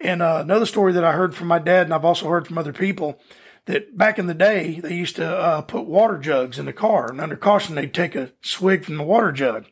And 0.00 0.20
uh, 0.20 0.40
another 0.42 0.66
story 0.66 0.92
that 0.92 1.04
I 1.04 1.12
heard 1.12 1.34
from 1.34 1.48
my 1.48 1.60
dad, 1.60 1.86
and 1.86 1.94
I've 1.94 2.04
also 2.04 2.28
heard 2.28 2.46
from 2.46 2.58
other 2.58 2.72
people, 2.72 3.20
that 3.66 3.96
back 3.96 4.18
in 4.18 4.26
the 4.26 4.34
day, 4.34 4.80
they 4.80 4.94
used 4.94 5.16
to 5.16 5.26
uh, 5.26 5.60
put 5.62 5.86
water 5.86 6.18
jugs 6.18 6.58
in 6.58 6.66
the 6.66 6.72
car, 6.72 7.08
and 7.08 7.20
under 7.20 7.36
caution, 7.36 7.76
they'd 7.76 7.94
take 7.94 8.16
a 8.16 8.32
swig 8.42 8.84
from 8.84 8.96
the 8.96 9.04
water 9.04 9.30
jug. 9.30 9.66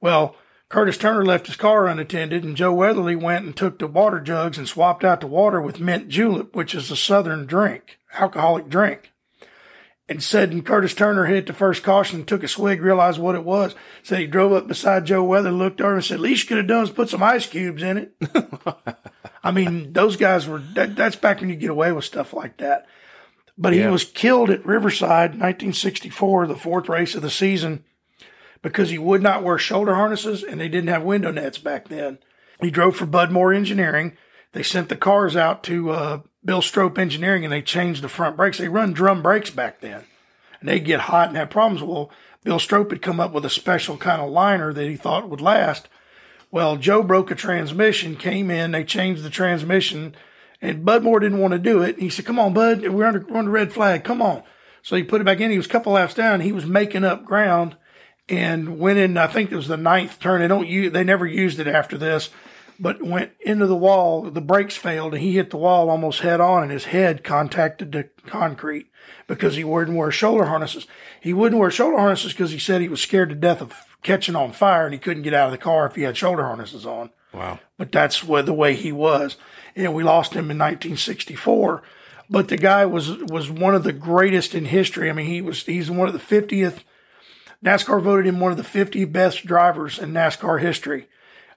Well, 0.00 0.34
Curtis 0.74 0.98
Turner 0.98 1.24
left 1.24 1.46
his 1.46 1.54
car 1.54 1.86
unattended, 1.86 2.42
and 2.42 2.56
Joe 2.56 2.72
Weatherly 2.72 3.14
went 3.14 3.44
and 3.44 3.56
took 3.56 3.78
the 3.78 3.86
water 3.86 4.18
jugs 4.18 4.58
and 4.58 4.66
swapped 4.66 5.04
out 5.04 5.20
the 5.20 5.28
water 5.28 5.60
with 5.60 5.78
mint 5.78 6.08
julep, 6.08 6.56
which 6.56 6.74
is 6.74 6.90
a 6.90 6.96
southern 6.96 7.46
drink, 7.46 8.00
alcoholic 8.14 8.68
drink. 8.68 9.12
And 10.08 10.20
said, 10.20 10.50
and 10.50 10.66
Curtis 10.66 10.92
Turner 10.92 11.26
hit 11.26 11.46
the 11.46 11.52
first 11.52 11.84
caution, 11.84 12.24
took 12.24 12.42
a 12.42 12.48
swig, 12.48 12.82
realized 12.82 13.20
what 13.20 13.36
it 13.36 13.44
was. 13.44 13.76
Said 14.02 14.18
he 14.18 14.26
drove 14.26 14.52
up 14.52 14.66
beside 14.66 15.04
Joe 15.04 15.22
Weatherly, 15.22 15.56
looked 15.56 15.80
over 15.80 15.94
and 15.94 16.04
said, 16.04 16.18
least 16.18 16.42
you 16.42 16.48
could 16.48 16.56
have 16.56 16.66
done 16.66 16.82
is 16.82 16.90
put 16.90 17.08
some 17.08 17.22
ice 17.22 17.46
cubes 17.46 17.80
in 17.80 17.96
it. 17.96 18.16
I 19.44 19.52
mean, 19.52 19.92
those 19.92 20.16
guys 20.16 20.48
were, 20.48 20.58
that, 20.74 20.96
that's 20.96 21.14
back 21.14 21.40
when 21.40 21.50
you 21.50 21.54
get 21.54 21.70
away 21.70 21.92
with 21.92 22.04
stuff 22.04 22.32
like 22.32 22.56
that. 22.56 22.86
But 23.56 23.74
he 23.74 23.86
was 23.86 24.02
killed 24.02 24.50
at 24.50 24.66
Riverside, 24.66 25.38
1964, 25.38 26.48
the 26.48 26.56
fourth 26.56 26.88
race 26.88 27.14
of 27.14 27.22
the 27.22 27.30
season, 27.30 27.84
because 28.64 28.88
he 28.88 28.96
would 28.96 29.22
not 29.22 29.42
wear 29.42 29.58
shoulder 29.58 29.94
harnesses 29.94 30.42
and 30.42 30.58
they 30.58 30.70
didn't 30.70 30.88
have 30.88 31.02
window 31.02 31.30
nets 31.30 31.58
back 31.58 31.88
then. 31.88 32.18
He 32.62 32.70
drove 32.70 32.96
for 32.96 33.04
Bud 33.04 33.30
Moore 33.30 33.52
Engineering. 33.52 34.16
They 34.52 34.62
sent 34.62 34.88
the 34.88 34.96
cars 34.96 35.36
out 35.36 35.62
to 35.64 35.90
uh, 35.90 36.20
Bill 36.42 36.62
Stroppe 36.62 36.96
Engineering 36.96 37.44
and 37.44 37.52
they 37.52 37.60
changed 37.60 38.02
the 38.02 38.08
front 38.08 38.38
brakes. 38.38 38.56
They 38.56 38.68
run 38.68 38.94
drum 38.94 39.22
brakes 39.22 39.50
back 39.50 39.80
then 39.80 40.04
and 40.58 40.68
they'd 40.68 40.80
get 40.80 41.00
hot 41.00 41.28
and 41.28 41.36
have 41.36 41.50
problems. 41.50 41.82
Well, 41.82 42.10
Bill 42.42 42.56
Stroppe 42.56 42.90
had 42.90 43.02
come 43.02 43.20
up 43.20 43.32
with 43.32 43.44
a 43.44 43.50
special 43.50 43.98
kind 43.98 44.22
of 44.22 44.30
liner 44.30 44.72
that 44.72 44.88
he 44.88 44.96
thought 44.96 45.28
would 45.28 45.42
last. 45.42 45.88
Well, 46.50 46.78
Joe 46.78 47.02
broke 47.02 47.30
a 47.30 47.34
transmission, 47.34 48.16
came 48.16 48.50
in, 48.50 48.70
they 48.70 48.84
changed 48.84 49.24
the 49.24 49.30
transmission, 49.30 50.14
and 50.62 50.86
Bud 50.86 51.02
Moore 51.02 51.20
didn't 51.20 51.40
want 51.40 51.52
to 51.52 51.58
do 51.58 51.82
it. 51.82 51.98
He 51.98 52.08
said, 52.08 52.24
Come 52.24 52.38
on, 52.38 52.54
Bud, 52.54 52.88
we're 52.88 53.04
under, 53.04 53.26
we're 53.28 53.40
under 53.40 53.50
red 53.50 53.74
flag, 53.74 54.04
come 54.04 54.22
on. 54.22 54.42
So 54.80 54.96
he 54.96 55.02
put 55.02 55.20
it 55.20 55.24
back 55.24 55.40
in. 55.40 55.50
He 55.50 55.58
was 55.58 55.66
a 55.66 55.70
couple 55.70 55.92
laps 55.92 56.14
down. 56.14 56.40
He 56.40 56.52
was 56.52 56.64
making 56.64 57.04
up 57.04 57.24
ground 57.24 57.76
and 58.28 58.78
went 58.78 58.98
in, 58.98 59.16
I 59.16 59.26
think 59.26 59.52
it 59.52 59.56
was 59.56 59.68
the 59.68 59.76
ninth 59.76 60.18
turn. 60.20 60.40
They 60.40 60.48
don't 60.48 60.68
use, 60.68 60.92
they 60.92 61.04
never 61.04 61.26
used 61.26 61.58
it 61.60 61.66
after 61.66 61.98
this, 61.98 62.30
but 62.80 63.02
went 63.02 63.32
into 63.40 63.66
the 63.66 63.76
wall. 63.76 64.22
The 64.30 64.40
brakes 64.40 64.76
failed 64.76 65.14
and 65.14 65.22
he 65.22 65.32
hit 65.32 65.50
the 65.50 65.56
wall 65.56 65.90
almost 65.90 66.20
head 66.20 66.40
on 66.40 66.62
and 66.62 66.72
his 66.72 66.86
head 66.86 67.24
contacted 67.24 67.92
the 67.92 68.08
concrete 68.26 68.86
because 69.26 69.56
he 69.56 69.64
wouldn't 69.64 69.96
wear 69.96 70.10
shoulder 70.10 70.46
harnesses. 70.46 70.86
He 71.20 71.32
wouldn't 71.32 71.60
wear 71.60 71.70
shoulder 71.70 71.98
harnesses 71.98 72.32
because 72.32 72.50
he 72.50 72.58
said 72.58 72.80
he 72.80 72.88
was 72.88 73.02
scared 73.02 73.28
to 73.28 73.34
death 73.34 73.60
of 73.60 73.74
catching 74.02 74.36
on 74.36 74.52
fire 74.52 74.84
and 74.84 74.94
he 74.94 75.00
couldn't 75.00 75.22
get 75.22 75.34
out 75.34 75.46
of 75.46 75.52
the 75.52 75.58
car 75.58 75.86
if 75.86 75.94
he 75.94 76.02
had 76.02 76.16
shoulder 76.16 76.44
harnesses 76.44 76.86
on. 76.86 77.10
Wow. 77.32 77.58
But 77.76 77.92
that's 77.92 78.20
the 78.20 78.54
way 78.54 78.74
he 78.74 78.92
was. 78.92 79.36
And 79.74 79.94
we 79.94 80.04
lost 80.04 80.32
him 80.32 80.50
in 80.50 80.58
1964. 80.58 81.82
But 82.30 82.48
the 82.48 82.56
guy 82.56 82.86
was 82.86 83.18
was 83.18 83.50
one 83.50 83.74
of 83.74 83.84
the 83.84 83.92
greatest 83.92 84.54
in 84.54 84.66
history. 84.66 85.10
I 85.10 85.12
mean, 85.12 85.26
he 85.26 85.42
was 85.42 85.64
he's 85.64 85.90
one 85.90 86.08
of 86.08 86.14
the 86.14 86.20
50th. 86.20 86.82
NASCAR 87.64 88.00
voted 88.00 88.26
him 88.26 88.40
one 88.40 88.50
of 88.50 88.58
the 88.58 88.64
50 88.64 89.04
best 89.06 89.44
drivers 89.46 89.98
in 89.98 90.12
NASCAR 90.12 90.60
history. 90.60 91.08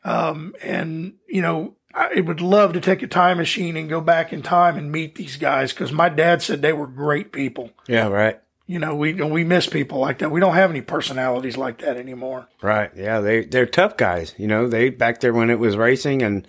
Um, 0.03 0.53
and 0.61 1.13
you 1.27 1.41
know, 1.41 1.75
I 1.93 2.21
would 2.21 2.41
love 2.41 2.73
to 2.73 2.81
take 2.81 3.01
a 3.01 3.07
time 3.07 3.37
machine 3.37 3.75
and 3.75 3.89
go 3.89 4.01
back 4.01 4.31
in 4.31 4.41
time 4.41 4.77
and 4.77 4.91
meet 4.91 5.15
these 5.15 5.37
guys 5.37 5.73
because 5.73 5.91
my 5.91 6.09
dad 6.09 6.41
said 6.41 6.61
they 6.61 6.73
were 6.73 6.87
great 6.87 7.31
people. 7.31 7.71
Yeah, 7.87 8.07
right. 8.07 8.39
You 8.67 8.79
know, 8.79 8.95
we 8.95 9.13
we 9.13 9.43
miss 9.43 9.67
people 9.67 9.99
like 9.99 10.19
that. 10.19 10.29
We 10.29 10.41
don't 10.41 10.55
have 10.55 10.69
any 10.69 10.81
personalities 10.81 11.57
like 11.57 11.79
that 11.79 11.97
anymore. 11.97 12.49
Right. 12.61 12.91
Yeah, 12.95 13.21
they 13.21 13.45
they're 13.45 13.65
tough 13.65 13.97
guys. 13.97 14.35
You 14.37 14.47
know, 14.47 14.67
they 14.67 14.89
back 14.89 15.21
there 15.21 15.33
when 15.33 15.49
it 15.49 15.57
was 15.57 15.77
racing, 15.77 16.21
and 16.21 16.45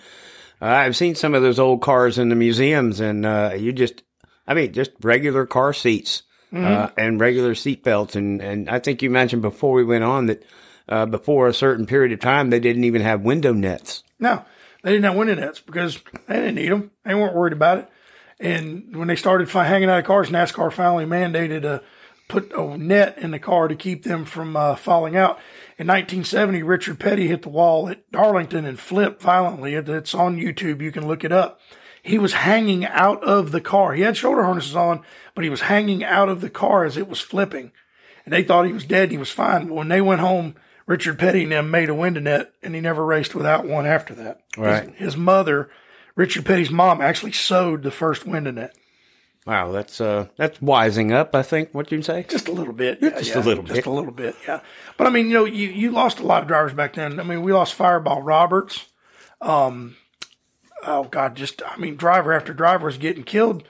uh, 0.60 0.66
I've 0.66 0.96
seen 0.96 1.14
some 1.14 1.34
of 1.34 1.42
those 1.42 1.58
old 1.58 1.80
cars 1.80 2.18
in 2.18 2.28
the 2.28 2.34
museums, 2.34 3.00
and 3.00 3.24
uh, 3.24 3.54
you 3.56 3.72
just, 3.72 4.02
I 4.46 4.54
mean, 4.54 4.72
just 4.72 4.90
regular 5.02 5.46
car 5.46 5.72
seats 5.72 6.24
uh, 6.52 6.88
and 6.96 7.20
regular 7.20 7.54
seatbelts. 7.54 8.16
and 8.16 8.40
and 8.40 8.68
I 8.68 8.78
think 8.78 9.02
you 9.02 9.10
mentioned 9.10 9.42
before 9.42 9.72
we 9.74 9.84
went 9.84 10.04
on 10.04 10.26
that 10.26 10.42
uh, 10.88 11.06
before 11.06 11.46
a 11.48 11.54
certain 11.54 11.86
period 11.86 12.12
of 12.12 12.20
time 12.20 12.50
they 12.50 12.60
didn't 12.60 12.84
even 12.84 13.02
have 13.02 13.22
window 13.22 13.52
nets. 13.52 14.02
No, 14.18 14.44
they 14.82 14.90
didn't 14.90 15.04
have 15.04 15.16
window 15.16 15.34
nets 15.34 15.60
because 15.60 15.98
they 16.26 16.36
didn't 16.36 16.56
need 16.56 16.70
them. 16.70 16.90
They 17.04 17.14
weren't 17.14 17.34
worried 17.34 17.52
about 17.52 17.78
it. 17.78 17.88
And 18.40 18.96
when 18.96 19.08
they 19.08 19.16
started 19.16 19.50
fi- 19.50 19.64
hanging 19.64 19.90
out 19.90 19.98
of 19.98 20.04
cars, 20.04 20.30
NASCAR 20.30 20.72
finally 20.72 21.04
mandated 21.04 21.64
a 21.64 21.82
put 22.28 22.52
a 22.52 22.76
net 22.76 23.18
in 23.18 23.30
the 23.30 23.38
car 23.38 23.68
to 23.68 23.74
keep 23.74 24.04
them 24.04 24.24
from 24.24 24.54
uh, 24.54 24.76
falling 24.76 25.16
out. 25.16 25.38
In 25.78 25.86
1970, 25.86 26.62
Richard 26.62 27.00
Petty 27.00 27.28
hit 27.28 27.42
the 27.42 27.48
wall 27.48 27.88
at 27.88 28.10
Darlington 28.12 28.64
and 28.64 28.78
flipped 28.78 29.22
violently. 29.22 29.74
It's 29.74 30.14
on 30.14 30.36
YouTube. 30.36 30.82
You 30.82 30.92
can 30.92 31.06
look 31.08 31.24
it 31.24 31.32
up. 31.32 31.60
He 32.08 32.18
was 32.18 32.32
hanging 32.32 32.84
out 32.86 33.22
of 33.22 33.52
the 33.52 33.60
car. 33.60 33.92
He 33.92 34.02
had 34.02 34.16
shoulder 34.16 34.42
harnesses 34.42 34.74
on, 34.74 35.02
but 35.34 35.44
he 35.44 35.50
was 35.50 35.62
hanging 35.62 36.02
out 36.02 36.28
of 36.28 36.40
the 36.40 36.50
car 36.50 36.84
as 36.84 36.96
it 36.96 37.08
was 37.08 37.20
flipping. 37.20 37.70
And 38.24 38.32
they 38.32 38.42
thought 38.42 38.66
he 38.66 38.72
was 38.72 38.84
dead 38.84 39.04
and 39.04 39.12
he 39.12 39.18
was 39.18 39.30
fine. 39.30 39.68
But 39.68 39.74
when 39.74 39.88
they 39.88 40.00
went 40.00 40.20
home, 40.20 40.54
Richard 40.86 41.18
Petty 41.18 41.42
and 41.42 41.52
them 41.52 41.70
made 41.70 41.88
a 41.90 41.94
window 41.94 42.20
net 42.20 42.52
and 42.62 42.74
he 42.74 42.80
never 42.80 43.04
raced 43.04 43.34
without 43.34 43.66
one 43.66 43.86
after 43.86 44.14
that. 44.14 44.40
Right. 44.56 44.88
His, 44.90 44.98
his 44.98 45.16
mother, 45.16 45.70
Richard 46.16 46.44
Petty's 46.46 46.70
mom, 46.70 47.00
actually 47.00 47.32
sewed 47.32 47.82
the 47.82 47.90
first 47.90 48.26
window 48.26 48.50
net. 48.50 48.74
Wow, 49.46 49.72
that's 49.72 49.98
uh 50.00 50.26
that's 50.36 50.58
wising 50.58 51.10
up. 51.12 51.34
I 51.34 51.42
think 51.42 51.72
what 51.72 51.90
you'd 51.90 52.04
say. 52.04 52.26
Just 52.28 52.48
a 52.48 52.52
little 52.52 52.74
bit. 52.74 52.98
Yeah, 53.00 53.10
Just 53.10 53.30
yeah, 53.30 53.38
a 53.38 53.42
little 53.42 53.62
Just 53.64 53.76
bit. 53.76 53.86
a 53.86 53.90
little 53.90 54.12
bit, 54.12 54.34
yeah. 54.46 54.60
But 54.98 55.06
I 55.06 55.10
mean, 55.10 55.28
you 55.28 55.34
know, 55.34 55.44
you, 55.46 55.68
you 55.68 55.90
lost 55.90 56.18
a 56.18 56.26
lot 56.26 56.42
of 56.42 56.48
drivers 56.48 56.74
back 56.74 56.94
then. 56.94 57.18
I 57.18 57.22
mean, 57.22 57.40
we 57.42 57.52
lost 57.54 57.72
Fireball 57.74 58.20
Roberts. 58.22 58.86
Um, 59.40 59.96
oh 60.84 61.04
God, 61.04 61.36
just 61.36 61.62
I 61.66 61.76
mean, 61.76 61.96
driver 61.96 62.32
after 62.32 62.52
driver 62.52 62.86
was 62.86 62.98
getting 62.98 63.24
killed, 63.24 63.64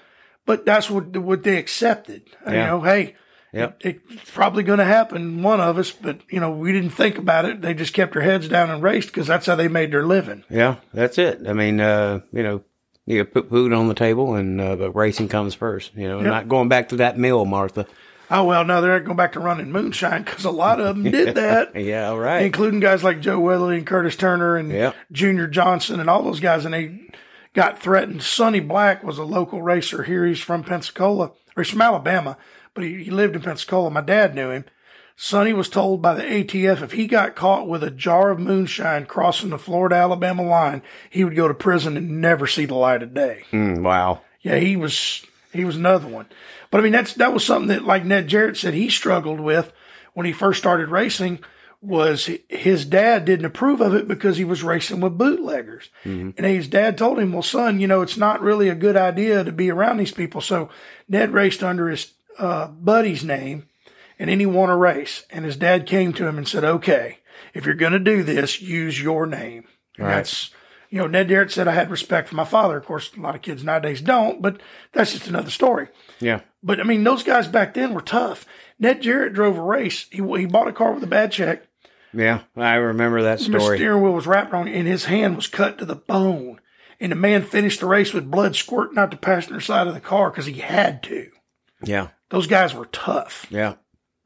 but 0.47 0.64
that's 0.64 0.90
what 0.90 1.16
what 1.16 1.42
they 1.42 1.57
accepted. 1.59 2.23
You 2.47 2.53
know, 2.53 2.81
hey, 2.83 3.16
Yep. 3.53 3.81
it, 3.81 4.01
it's 4.11 4.31
probably 4.31 4.62
going 4.62 4.79
to 4.79 4.85
happen, 4.85 5.42
one 5.42 5.59
of 5.61 5.79
us, 5.79 5.90
but 5.90 6.21
you 6.29 6.38
know, 6.38 6.51
we 6.51 6.71
didn't 6.71 6.90
think 6.90 7.16
about 7.16 7.47
it. 7.47 7.62
They 7.62 7.73
just 7.73 7.94
kept 7.94 8.12
their 8.12 8.23
heads 8.23 8.47
down 8.47 8.68
and 8.71 8.83
raced 8.83 9.09
because 9.09 9.27
that's 9.27 9.47
how 9.47 9.55
they 9.55 9.68
made 9.68 9.90
their 9.90 10.07
living. 10.07 10.44
Yeah, 10.51 10.77
that's 10.92 11.16
it. 11.16 11.47
I 11.49 11.55
mean, 11.55 11.81
uh, 11.81 12.21
you 12.31 12.42
know, 12.42 12.62
you 13.07 13.25
put 13.25 13.49
food 13.49 13.73
on 13.73 13.88
the 13.88 13.94
table, 13.94 14.35
and 14.35 14.61
uh, 14.61 14.77
but 14.77 14.92
racing 14.94 15.29
comes 15.29 15.55
first. 15.55 15.94
You 15.97 16.09
know, 16.09 16.21
not 16.21 16.49
going 16.49 16.68
back 16.68 16.90
to 16.90 16.97
that 16.97 17.16
mill, 17.16 17.47
Martha. 17.47 17.87
Oh 18.30 18.44
well, 18.44 18.64
no, 18.64 18.80
they're 18.80 18.98
not 18.98 19.04
going 19.06 19.16
back 19.16 19.32
to 19.32 19.40
running 19.40 19.72
moonshine 19.72 20.22
because 20.22 20.44
a 20.44 20.50
lot 20.50 20.80
of 20.80 20.96
them 20.96 21.04
did 21.10 21.34
that. 21.36 21.74
Yeah, 21.80 22.08
all 22.08 22.18
right. 22.18 22.42
including 22.44 22.80
guys 22.80 23.02
like 23.02 23.20
Joe 23.20 23.38
Weatherly 23.40 23.78
and 23.78 23.86
Curtis 23.86 24.16
Turner 24.16 24.56
and 24.56 24.70
Yep. 24.70 24.94
Junior 25.12 25.46
Johnson 25.46 25.98
and 26.00 26.10
all 26.10 26.22
those 26.22 26.40
guys, 26.40 26.64
and 26.64 26.74
they 26.74 27.00
got 27.54 27.80
threatened. 27.80 28.22
Sonny 28.22 28.60
Black 28.60 29.02
was 29.02 29.16
a 29.18 29.24
local 29.24 29.62
racer 29.62 30.02
here. 30.02 30.26
He's 30.26 30.40
from 30.40 30.62
Pensacola, 30.62 31.32
or 31.56 31.62
he's 31.62 31.70
from 31.70 31.80
Alabama, 31.82 32.36
but 32.74 32.84
he, 32.84 33.04
he 33.04 33.10
lived 33.10 33.34
in 33.34 33.42
Pensacola. 33.42 33.90
My 33.90 34.02
dad 34.02 34.34
knew 34.34 34.50
him. 34.50 34.64
Sonny 35.20 35.52
was 35.52 35.68
told 35.68 36.00
by 36.00 36.14
the 36.14 36.22
ATF 36.22 36.80
if 36.82 36.92
he 36.92 37.08
got 37.08 37.34
caught 37.34 37.66
with 37.66 37.82
a 37.82 37.90
jar 37.90 38.30
of 38.30 38.38
moonshine 38.38 39.04
crossing 39.06 39.50
the 39.50 39.58
Florida 39.58 39.96
Alabama 39.96 40.42
line, 40.44 40.80
he 41.10 41.24
would 41.24 41.34
go 41.34 41.48
to 41.48 41.54
prison 41.54 41.96
and 41.96 42.20
never 42.20 42.46
see 42.46 42.66
the 42.66 42.76
light 42.76 43.02
of 43.02 43.14
day. 43.14 43.42
Mm, 43.52 43.82
wow. 43.82 44.20
Yeah, 44.42 44.58
he 44.58 44.76
was 44.76 45.24
he 45.52 45.64
was 45.64 45.74
another 45.76 46.06
one. 46.06 46.26
But 46.70 46.81
I 46.81 46.85
mean, 46.85 46.92
that's 46.92 47.14
that 47.14 47.33
was 47.33 47.44
something 47.44 47.68
that, 47.68 47.85
like 47.85 48.04
Ned 48.04 48.28
Jarrett 48.28 48.57
said, 48.57 48.74
he 48.74 48.88
struggled 48.90 49.40
with 49.40 49.72
when 50.14 50.26
he 50.26 50.33
first 50.33 50.59
started 50.59 50.88
racing. 50.88 51.38
Was 51.81 52.28
his 52.48 52.85
dad 52.85 53.24
didn't 53.24 53.44
approve 53.46 53.81
of 53.81 53.94
it 53.94 54.09
because 54.09 54.37
he 54.37 54.44
was 54.44 54.64
racing 54.64 55.00
with 55.00 55.16
bootleggers, 55.16 55.90
and 56.02 56.35
his 56.37 56.66
dad 56.66 56.98
told 56.98 57.20
him, 57.20 57.33
"Well, 57.33 57.42
son, 57.42 57.78
you 57.78 57.87
know 57.87 58.02
it's 58.02 58.16
not 58.16 58.40
really 58.42 58.68
a 58.68 58.74
good 58.74 58.96
idea 58.96 59.44
to 59.44 59.52
be 59.52 59.70
around 59.70 59.98
these 59.98 60.11
people." 60.11 60.40
So 60.40 60.70
Ned 61.09 61.33
raced 61.33 61.62
under 61.62 61.88
his 61.88 62.14
uh, 62.37 62.66
buddy's 62.66 63.22
name, 63.22 63.68
and 64.18 64.28
then 64.28 64.40
he 64.40 64.46
won 64.46 64.70
a 64.70 64.76
race. 64.76 65.22
And 65.31 65.44
his 65.44 65.54
dad 65.57 65.87
came 65.87 66.12
to 66.14 66.26
him 66.26 66.37
and 66.37 66.48
said, 66.48 66.64
"Okay, 66.64 67.18
if 67.54 67.64
you're 67.64 67.76
going 67.76 67.92
to 67.92 68.00
do 68.00 68.24
this, 68.24 68.61
use 68.61 69.00
your 69.00 69.24
name." 69.26 69.64
And 69.98 70.09
Right. 70.09 70.16
that's 70.16 70.50
you 70.90 70.98
know, 70.98 71.07
Ned 71.07 71.28
Jarrett 71.28 71.52
said 71.52 71.68
I 71.68 71.74
had 71.74 71.90
respect 71.92 72.28
for 72.28 72.35
my 72.35 72.44
father. 72.44 72.76
Of 72.76 72.87
course, 72.87 73.12
a 73.16 73.20
lot 73.20 73.37
of 73.37 73.42
kids 73.42 73.62
nowadays 73.62 74.00
don't, 74.00 74.42
but 74.42 74.61
that's 74.92 75.12
just 75.12 75.28
another 75.28 75.50
story. 75.50 75.88
Yeah. 76.20 76.40
But 76.62 76.81
I 76.81 76.83
mean, 76.85 77.04
those 77.04 77.22
guys 77.22 77.46
back 77.48 77.74
then 77.74 77.94
were 77.94 78.00
tough. 78.02 78.44
Ned 78.78 79.02
Jarrett 79.02 79.33
drove 79.35 79.57
a 79.59 79.62
race. 79.62 80.07
He, 80.11 80.18
he 80.38 80.46
bought 80.46 80.68
a 80.68 80.72
car 80.72 80.92
with 80.92 81.02
a 81.04 81.09
bad 81.09 81.33
check. 81.33 81.64
Yeah. 82.12 82.40
I 82.57 82.74
remember 82.74 83.22
that 83.22 83.38
The 83.38 83.44
story. 83.61 83.76
steering 83.78 84.02
wheel 84.02 84.12
was 84.12 84.26
wrapped 84.26 84.54
on, 84.54 84.66
and 84.68 84.87
his 84.88 85.04
hand 85.07 85.37
was 85.37 85.46
cut 85.46 85.78
to 85.78 85.85
the 85.85 85.94
bone. 85.96 86.61
And 87.00 87.12
the 87.12 87.16
man 87.16 87.42
finished 87.42 87.81
the 87.81 87.87
race 87.87 88.12
with 88.12 88.31
blood 88.31 88.57
squirting 88.57 88.98
out 88.98 89.11
the 89.12 89.16
passenger 89.16 89.61
side 89.61 89.87
of 89.87 89.94
the 89.94 90.00
car 90.00 90.31
because 90.31 90.46
he 90.46 90.54
had 90.54 91.02
to. 91.04 91.31
Yeah. 91.85 92.09
Those 92.31 92.46
guys 92.48 92.74
were 92.74 92.87
tough. 92.87 93.46
Yeah. 93.50 93.74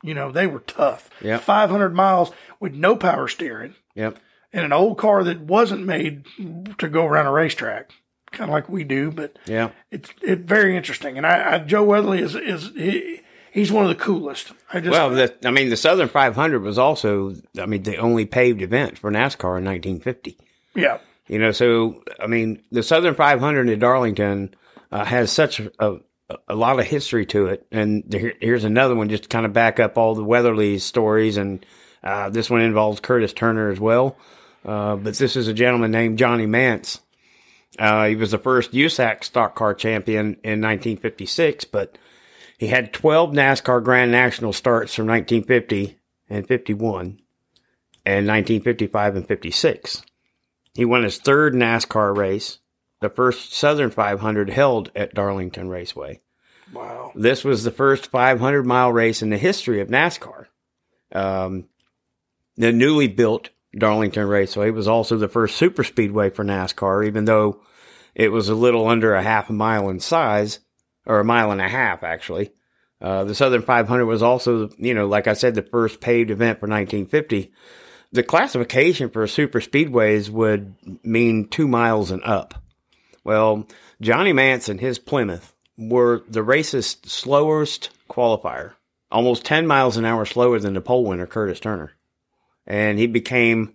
You 0.02 0.14
know, 0.14 0.32
they 0.32 0.46
were 0.46 0.60
tough. 0.60 1.10
Yeah. 1.20 1.38
500 1.38 1.94
miles 1.94 2.30
with 2.60 2.72
no 2.74 2.96
power 2.96 3.28
steering 3.28 3.74
Yep. 3.94 4.18
and 4.52 4.64
an 4.64 4.72
old 4.72 4.96
car 4.98 5.22
that 5.24 5.40
wasn't 5.40 5.84
made 5.86 6.24
to 6.78 6.88
go 6.88 7.04
around 7.06 7.26
a 7.26 7.30
racetrack, 7.30 7.90
kind 8.32 8.50
of 8.50 8.54
like 8.54 8.68
we 8.68 8.84
do, 8.84 9.10
but 9.10 9.38
Yeah. 9.46 9.70
it's 9.90 10.10
it 10.22 10.40
very 10.40 10.76
interesting. 10.76 11.16
And 11.16 11.26
I, 11.26 11.54
I 11.54 11.58
Joe 11.58 11.84
Weatherly 11.84 12.20
is 12.20 12.34
is 12.34 12.70
he, 12.74 13.20
he's 13.52 13.70
one 13.72 13.84
of 13.84 13.88
the 13.90 14.02
coolest. 14.02 14.52
I 14.72 14.80
just 14.80 14.92
Well, 14.92 15.10
the, 15.10 15.34
I 15.46 15.50
mean, 15.50 15.68
the 15.68 15.76
Southern 15.76 16.08
500 16.08 16.62
was 16.62 16.78
also, 16.78 17.34
I 17.58 17.66
mean, 17.66 17.82
the 17.82 17.96
only 17.98 18.24
paved 18.26 18.62
event 18.62 18.98
for 18.98 19.10
NASCAR 19.10 19.58
in 19.58 19.64
1950. 19.64 20.38
yeah 20.74 20.98
You 21.28 21.38
know, 21.38 21.52
so 21.52 22.02
I 22.18 22.26
mean, 22.26 22.62
the 22.70 22.82
Southern 22.82 23.14
500 23.14 23.68
in 23.68 23.78
Darlington 23.78 24.54
uh, 24.90 25.04
has 25.04 25.30
such 25.30 25.60
a, 25.60 25.70
a 25.78 25.96
a 26.48 26.54
lot 26.54 26.78
of 26.80 26.86
history 26.86 27.26
to 27.26 27.46
it, 27.48 27.66
and 27.70 28.04
here, 28.10 28.32
here's 28.40 28.64
another 28.64 28.94
one 28.94 29.10
just 29.10 29.24
to 29.24 29.28
kind 29.28 29.44
of 29.44 29.52
back 29.52 29.78
up 29.78 29.98
all 29.98 30.14
the 30.14 30.24
Weatherly 30.24 30.78
stories, 30.78 31.36
and 31.36 31.64
uh, 32.02 32.30
this 32.30 32.48
one 32.48 32.62
involves 32.62 33.00
Curtis 33.00 33.34
Turner 33.34 33.70
as 33.70 33.78
well. 33.78 34.16
Uh, 34.64 34.96
but 34.96 35.14
this 35.16 35.36
is 35.36 35.48
a 35.48 35.52
gentleman 35.52 35.90
named 35.90 36.18
Johnny 36.18 36.46
Mance. 36.46 37.00
Uh, 37.78 38.06
he 38.06 38.16
was 38.16 38.30
the 38.30 38.38
first 38.38 38.72
USAC 38.72 39.24
stock 39.24 39.54
car 39.54 39.74
champion 39.74 40.36
in 40.42 40.60
1956, 40.60 41.64
but 41.64 41.96
he 42.58 42.68
had 42.68 42.92
12 42.92 43.32
NASCAR 43.32 43.82
Grand 43.82 44.12
National 44.12 44.52
starts 44.52 44.94
from 44.94 45.06
1950 45.06 45.98
and 46.28 46.46
51, 46.46 47.18
and 48.04 48.26
1955 48.26 49.16
and 49.16 49.26
56. 49.26 50.02
He 50.74 50.84
won 50.84 51.02
his 51.02 51.18
third 51.18 51.54
NASCAR 51.54 52.16
race, 52.16 52.58
the 53.00 53.10
first 53.10 53.52
Southern 53.52 53.90
500 53.90 54.50
held 54.50 54.90
at 54.94 55.14
Darlington 55.14 55.68
Raceway. 55.68 56.20
wow 56.72 57.12
This 57.14 57.42
was 57.42 57.64
the 57.64 57.70
first 57.70 58.06
500 58.06 58.64
mile 58.64 58.92
race 58.92 59.22
in 59.22 59.30
the 59.30 59.38
history 59.38 59.80
of 59.80 59.88
NASCAR. 59.88 60.46
Um, 61.12 61.68
the 62.56 62.72
newly 62.72 63.08
built 63.08 63.50
Darlington 63.76 64.26
Raceway 64.26 64.70
was 64.70 64.86
also 64.86 65.16
the 65.16 65.28
first 65.28 65.56
super 65.56 65.84
speedway 65.84 66.30
for 66.30 66.44
NASCAR, 66.44 67.06
even 67.06 67.24
though 67.24 67.62
it 68.14 68.30
was 68.30 68.48
a 68.48 68.54
little 68.54 68.86
under 68.86 69.14
a 69.14 69.22
half 69.22 69.48
a 69.50 69.54
mile 69.54 69.88
in 69.88 70.00
size, 70.00 70.60
or 71.06 71.20
a 71.20 71.24
mile 71.24 71.50
and 71.50 71.60
a 71.60 71.68
half 71.68 72.02
actually. 72.02 72.52
Uh, 73.00 73.24
the 73.24 73.34
Southern 73.34 73.62
500 73.62 74.06
was 74.06 74.22
also, 74.22 74.70
you 74.78 74.94
know, 74.94 75.06
like 75.06 75.26
I 75.26 75.32
said, 75.32 75.54
the 75.54 75.62
first 75.62 76.00
paved 76.00 76.30
event 76.30 76.60
for 76.60 76.68
1950. 76.68 77.52
The 78.12 78.22
classification 78.22 79.10
for 79.10 79.26
super 79.26 79.60
speedways 79.60 80.28
would 80.28 80.74
mean 81.02 81.48
two 81.48 81.66
miles 81.66 82.10
and 82.10 82.22
up. 82.22 82.54
Well, 83.24 83.66
Johnny 84.00 84.32
Mantz 84.32 84.68
and 84.68 84.80
his 84.80 84.98
Plymouth 84.98 85.54
were 85.76 86.22
the 86.28 86.42
race's 86.42 86.98
slowest 87.04 87.90
qualifier, 88.08 88.74
almost 89.10 89.44
10 89.44 89.66
miles 89.66 89.96
an 89.96 90.04
hour 90.04 90.24
slower 90.24 90.58
than 90.58 90.74
the 90.74 90.80
pole 90.80 91.04
winner, 91.04 91.26
Curtis 91.26 91.58
Turner. 91.58 91.92
And 92.66 92.98
he 92.98 93.06
became 93.06 93.74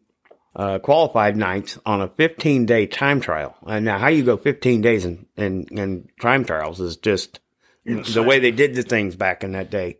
uh, 0.55 0.79
qualified 0.79 1.37
ninth 1.37 1.77
on 1.85 2.01
a 2.01 2.07
15 2.07 2.65
day 2.65 2.87
time 2.87 3.21
trial. 3.21 3.55
And 3.65 3.85
now, 3.85 3.99
how 3.99 4.07
you 4.07 4.23
go 4.23 4.37
15 4.37 4.81
days 4.81 5.05
in, 5.05 5.25
in, 5.37 5.65
in 5.71 6.09
time 6.19 6.45
trials 6.45 6.79
is 6.79 6.97
just 6.97 7.39
Insane. 7.85 8.13
the 8.13 8.23
way 8.23 8.39
they 8.39 8.51
did 8.51 8.75
the 8.75 8.83
things 8.83 9.15
back 9.15 9.43
in 9.43 9.51
that 9.53 9.69
day. 9.69 9.99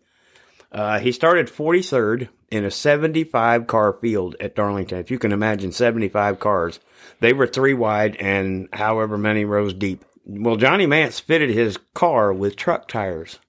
Uh, 0.71 0.99
he 0.99 1.11
started 1.11 1.47
43rd 1.47 2.29
in 2.49 2.65
a 2.65 2.71
75 2.71 3.67
car 3.67 3.93
field 3.93 4.35
at 4.39 4.55
Darlington. 4.55 4.99
If 4.99 5.11
you 5.11 5.19
can 5.19 5.31
imagine 5.31 5.71
75 5.71 6.39
cars, 6.39 6.79
they 7.19 7.33
were 7.33 7.47
three 7.47 7.73
wide 7.73 8.15
and 8.17 8.67
however 8.73 9.17
many 9.17 9.45
rows 9.45 9.73
deep. 9.73 10.03
Well, 10.25 10.57
Johnny 10.57 10.87
Mantz 10.87 11.21
fitted 11.21 11.49
his 11.51 11.77
car 11.93 12.33
with 12.33 12.55
truck 12.55 12.87
tires 12.87 13.39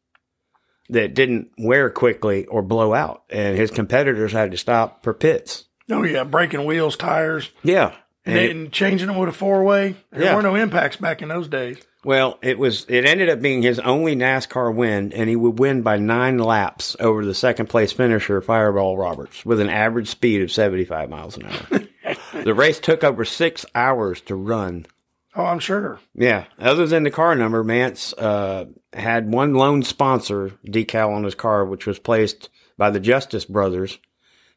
that 0.90 1.14
didn't 1.14 1.50
wear 1.58 1.90
quickly 1.90 2.46
or 2.46 2.62
blow 2.62 2.94
out, 2.94 3.22
and 3.30 3.56
his 3.56 3.70
competitors 3.70 4.32
had 4.32 4.50
to 4.52 4.56
stop 4.56 5.02
for 5.04 5.12
pits. 5.14 5.64
Oh 5.90 6.02
yeah, 6.02 6.24
breaking 6.24 6.64
wheels, 6.64 6.96
tires, 6.96 7.50
Yeah. 7.62 7.92
and, 8.26 8.36
And 8.36 8.38
it- 8.38 8.50
and 8.56 8.72
changing 8.72 9.06
them 9.08 9.16
with 9.18 9.28
a 9.28 9.32
four 9.32 9.62
way. 9.64 9.96
There 10.12 10.22
Yeah. 10.24 10.36
were 10.36 10.42
no 10.42 10.54
impacts 10.54 10.96
back 10.96 11.22
in 11.22 11.28
those 11.28 11.48
days. 11.48 11.78
Well, 12.04 12.38
it 12.42 12.58
was. 12.58 12.86
It 12.88 13.04
ended 13.04 13.28
up 13.28 13.42
being 13.42 13.60
his 13.62 13.80
only 13.80 14.14
NASCAR 14.14 14.72
win, 14.72 15.12
and 15.12 15.28
he 15.28 15.34
would 15.34 15.58
win 15.58 15.82
by 15.82 15.96
nine 15.96 16.38
laps 16.38 16.94
over 17.00 17.24
the 17.24 17.34
second 17.34 17.66
place 17.68 17.90
finisher, 17.92 18.40
Fireball 18.40 18.96
Roberts, 18.96 19.44
with 19.44 19.60
an 19.60 19.68
average 19.68 20.06
speed 20.08 20.40
of 20.42 20.52
seventy-five 20.52 21.10
miles 21.10 21.36
an 21.36 21.46
hour. 21.46 22.14
the 22.44 22.54
race 22.54 22.78
took 22.78 23.02
over 23.02 23.24
six 23.24 23.66
hours 23.74 24.20
to 24.22 24.36
run. 24.36 24.86
Oh, 25.38 25.44
I'm 25.44 25.60
sure. 25.60 26.00
Yeah. 26.14 26.46
Other 26.58 26.84
than 26.84 27.04
the 27.04 27.12
car 27.12 27.36
number, 27.36 27.62
Mantz 27.62 28.12
uh, 28.18 28.64
had 28.92 29.32
one 29.32 29.54
lone 29.54 29.84
sponsor 29.84 30.50
decal 30.66 31.14
on 31.14 31.22
his 31.22 31.36
car, 31.36 31.64
which 31.64 31.86
was 31.86 32.00
placed 32.00 32.48
by 32.76 32.90
the 32.90 32.98
Justice 32.98 33.44
Brothers 33.44 34.00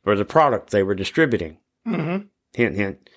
for 0.03 0.15
the 0.15 0.25
product 0.25 0.71
they 0.71 0.81
were 0.81 0.95
distributing. 0.95 1.57
Mm-hmm. 1.87 2.25
Hint, 2.53 2.75
hint. 2.75 3.09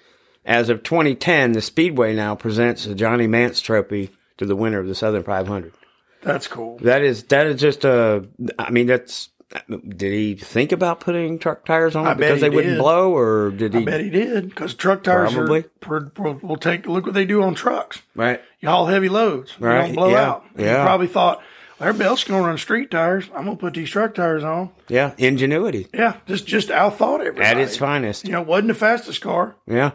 As 0.45 0.69
of 0.69 0.83
2010, 0.83 1.53
the 1.53 1.63
Speedway 1.63 2.15
now 2.15 2.35
presents 2.35 2.85
the 2.85 2.95
Johnny 2.95 3.27
Mantz 3.27 3.63
Trophy 3.63 4.11
to 4.37 4.45
the 4.45 4.55
winner 4.55 4.81
of 4.81 4.87
the 4.87 4.95
Southern 4.95 5.23
500. 5.23 5.73
That's 6.21 6.47
cool. 6.47 6.79
That 6.79 7.03
is 7.03 7.25
that 7.25 7.47
is 7.47 7.61
just 7.61 7.85
a. 7.85 8.27
I 8.59 8.71
mean, 8.71 8.87
that's. 8.87 9.31
Did 9.69 10.13
he 10.13 10.35
think 10.35 10.73
about 10.73 11.01
putting 11.01 11.39
truck 11.39 11.65
tires 11.65 11.95
on 11.95 12.07
it 12.07 12.11
bet 12.11 12.19
because 12.19 12.35
he 12.37 12.41
they 12.49 12.51
wouldn't 12.55 12.79
blow, 12.79 13.15
or 13.17 13.51
did 13.51 13.73
he? 13.73 13.79
I 13.79 13.81
he? 13.81 13.87
bet 13.87 14.01
he 14.01 14.11
did 14.11 14.49
because 14.49 14.75
truck 14.75 15.03
tires 15.05 15.33
Probably. 15.33 15.65
are. 15.87 16.39
Will 16.43 16.57
take 16.57 16.87
look 16.87 17.05
what 17.07 17.15
they 17.15 17.25
do 17.25 17.43
on 17.43 17.55
trucks. 17.55 18.03
Right. 18.17 18.41
You 18.61 18.69
haul 18.69 18.87
heavy 18.87 19.09
loads. 19.09 19.55
They 19.59 19.67
Right, 19.67 19.87
don't 19.87 19.95
blow 19.95 20.11
yeah, 20.11 20.23
out. 20.29 20.45
Yeah. 20.57 20.79
You 20.79 20.83
probably 20.87 21.07
thought 21.07 21.41
well, 21.79 21.93
belts 21.93 22.25
to 22.25 22.33
run 22.35 22.59
street 22.59 22.91
tires. 22.91 23.29
I'm 23.35 23.45
going 23.45 23.57
to 23.57 23.61
put 23.61 23.75
these 23.75 23.91
truck 23.91 24.15
tires 24.15 24.43
on. 24.45 24.71
Yeah. 24.89 25.13
Ingenuity 25.19 25.87
Yeah, 25.95 26.17
just 26.27 26.47
just 26.47 26.69
outthought 26.71 27.21
everybody. 27.21 27.45
at 27.47 27.59
its 27.59 27.77
finest. 27.77 28.25
You 28.27 28.33
know, 28.33 28.43
wasn't 28.43 28.69
the 28.69 28.75
fastest 28.75 29.21
car, 29.21 29.55
Yeah. 29.67 29.93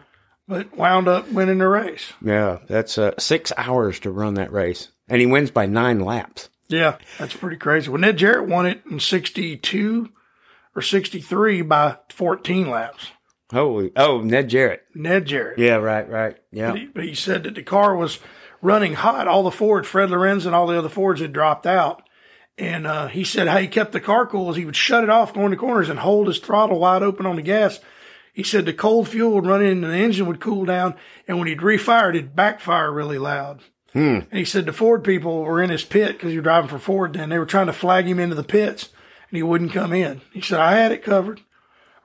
but 0.48 0.76
wound 0.78 1.08
up 1.08 1.30
winning 1.32 1.58
the 1.58 1.68
race. 1.68 2.14
Yeah. 2.24 2.60
That's 2.68 2.98
uh, 2.98 3.12
six 3.18 3.52
hours 3.58 4.00
to 4.02 4.12
run 4.12 4.36
that 4.36 4.52
race, 4.52 4.90
and 5.08 5.20
he 5.20 5.26
wins 5.26 5.52
by 5.52 5.66
nine 5.66 6.00
laps. 6.00 6.50
Yeah, 6.70 6.98
that's 7.18 7.36
pretty 7.36 7.58
crazy. 7.58 7.90
Well, 7.90 8.00
Ned 8.00 8.18
Jarrett 8.18 8.48
won 8.48 8.66
it 8.66 8.84
in 8.90 9.00
62 9.00 10.10
or 10.76 10.82
63 10.82 11.64
by 11.64 11.98
14 12.10 12.70
laps. 12.70 13.08
Holy! 13.52 13.92
Oh, 13.96 14.22
Ned 14.22 14.50
Jarrett. 14.50 14.84
Ned 14.94 15.26
Jarrett. 15.26 15.58
Yeah. 15.58 15.76
Right. 15.76 16.08
Right. 16.08 16.38
Yeah. 16.52 16.72
But 16.72 16.80
he, 16.80 16.86
but 16.86 17.04
he 17.04 17.16
said 17.16 17.44
that 17.44 17.56
the 17.56 17.64
car 17.64 17.96
was 17.96 18.20
running 18.62 18.94
hot. 18.94 19.28
All 19.28 19.44
the 19.44 19.52
Ford, 19.52 19.88
Fred 19.88 20.12
Lorenz 20.12 20.46
and 20.46 20.54
all 20.54 20.68
the 20.68 20.78
other 20.78 20.90
Fords 20.90 21.22
had 21.22 21.34
dropped 21.34 21.66
out. 21.66 22.04
And 22.60 22.86
uh, 22.86 23.08
he 23.08 23.24
said 23.24 23.48
how 23.48 23.58
he 23.58 23.68
kept 23.68 23.94
the 23.94 24.02
car 24.02 24.28
cool 24.28 24.52
is 24.52 24.58
he 24.58 24.66
would 24.66 24.76
shut 24.76 25.04
it 25.04 25.10
off 25.10 25.34
going 25.34 25.52
to 25.52 25.58
corners 25.58 25.90
and 25.90 26.00
hold 26.00 26.28
his 26.28 26.40
throttle 26.40 26.80
wide 26.80 27.02
open 27.02 27.26
on 27.26 27.38
the 27.38 27.42
gas. 27.42 27.80
He 28.34 28.44
said 28.44 28.66
the 28.66 28.74
cold 28.74 29.08
fuel 29.08 29.32
would 29.32 29.46
run 29.46 29.62
in 29.64 29.84
and 29.84 29.94
the 29.94 29.98
engine 29.98 30.28
would 30.28 30.42
cool 30.42 30.66
down. 30.66 30.96
And 31.28 31.40
when 31.40 31.48
he'd 31.48 31.60
refire, 31.60 32.10
it'd 32.10 32.36
backfire 32.36 32.92
really 32.92 33.18
loud. 33.18 33.62
And 34.32 34.40
he 34.40 34.46
said 34.46 34.66
the 34.66 34.74
Ford 34.74 35.04
people 35.04 35.42
were 35.42 35.62
in 35.62 35.70
his 35.70 35.84
pit 35.84 36.14
because 36.14 36.32
he 36.32 36.38
was 36.38 36.44
driving 36.44 36.70
for 36.70 36.80
Ford 36.80 37.14
then. 37.14 37.30
They 37.30 37.40
were 37.40 37.46
trying 37.46 37.68
to 37.68 37.74
flag 37.74 38.06
him 38.06 38.20
into 38.20 38.36
the 38.36 38.44
pits 38.44 38.90
and 39.30 39.38
he 39.38 39.44
wouldn't 39.44 39.74
come 39.74 39.94
in. 39.94 40.22
He 40.34 40.42
said, 40.42 40.60
I 40.60 40.74
had 40.74 40.92
it 40.92 41.04
covered. 41.04 41.42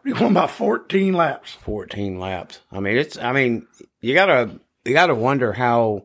He 0.04 0.12
won 0.12 0.34
by 0.34 0.46
14 0.46 1.14
laps. 1.14 1.52
14 1.62 2.18
laps. 2.18 2.60
I 2.70 2.80
mean, 2.80 2.98
it's, 2.98 3.16
I 3.16 3.32
mean, 3.32 3.66
you 4.00 4.14
gotta, 4.14 4.60
you 4.84 4.92
gotta 4.92 5.14
wonder 5.14 5.52
how, 5.52 6.04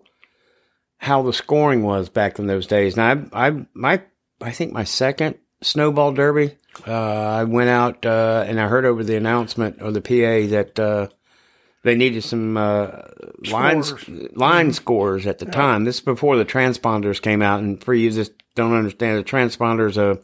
how 0.98 1.22
the 1.24 1.34
scoring 1.34 1.84
was 1.84 2.08
back 2.08 2.40
in 2.40 2.48
those 2.48 2.68
days. 2.68 2.96
Now, 2.96 3.28
I, 3.34 3.48
I, 3.48 3.66
my, 3.74 4.02
I 4.42 4.52
think 4.52 4.72
my 4.72 4.86
second 4.86 5.36
snowball 5.62 6.14
derby, 6.14 6.56
uh, 6.88 6.94
I 6.94 7.44
went 7.44 7.70
out, 7.70 8.06
uh, 8.06 8.46
and 8.48 8.60
I 8.60 8.68
heard 8.68 8.86
over 8.86 9.04
the 9.04 9.18
announcement 9.18 9.82
or 9.82 9.92
the 9.92 10.02
PA 10.02 10.50
that, 10.56 10.80
uh, 10.80 11.08
they 11.84 11.96
needed 11.96 12.24
some, 12.24 12.58
uh, 12.58 12.90
line, 13.50 13.84
Scores. 13.84 14.10
line 14.36 14.74
scores 14.74 15.26
at 15.28 15.40
the 15.40 15.46
time. 15.46 15.86
This 15.86 15.96
is 15.96 16.02
before 16.02 16.36
the 16.38 16.46
transponders 16.46 17.22
came 17.22 17.42
out. 17.42 17.62
And 17.62 17.82
for 17.84 17.94
you 17.94 18.12
that 18.12 18.30
don't 18.56 18.74
understand, 18.74 19.18
the 19.18 19.24
transponder 19.24 19.90
is 19.90 19.98
a, 19.98 20.20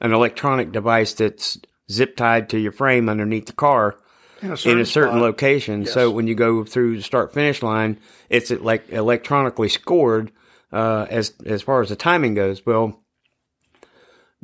an 0.00 0.12
electronic 0.12 0.72
device 0.72 1.14
that's 1.14 1.58
zip 1.90 2.16
tied 2.16 2.48
to 2.50 2.58
your 2.58 2.72
frame 2.72 3.08
underneath 3.08 3.46
the 3.46 3.52
car 3.52 3.96
In 4.40 4.48
a 4.48 4.52
in 4.52 4.56
certain, 4.56 4.80
a 4.80 4.86
certain 4.86 5.20
location. 5.20 5.86
So 5.86 6.10
when 6.10 6.26
you 6.28 6.34
go 6.34 6.64
through 6.64 6.96
the 6.96 7.02
start 7.02 7.34
finish 7.34 7.62
line, 7.62 7.98
it's 8.28 8.50
like 8.50 8.88
electronically 8.90 9.68
scored 9.68 10.30
uh, 10.72 11.06
as 11.10 11.34
as 11.44 11.62
far 11.62 11.82
as 11.82 11.88
the 11.88 11.96
timing 11.96 12.34
goes. 12.34 12.64
Well, 12.64 13.02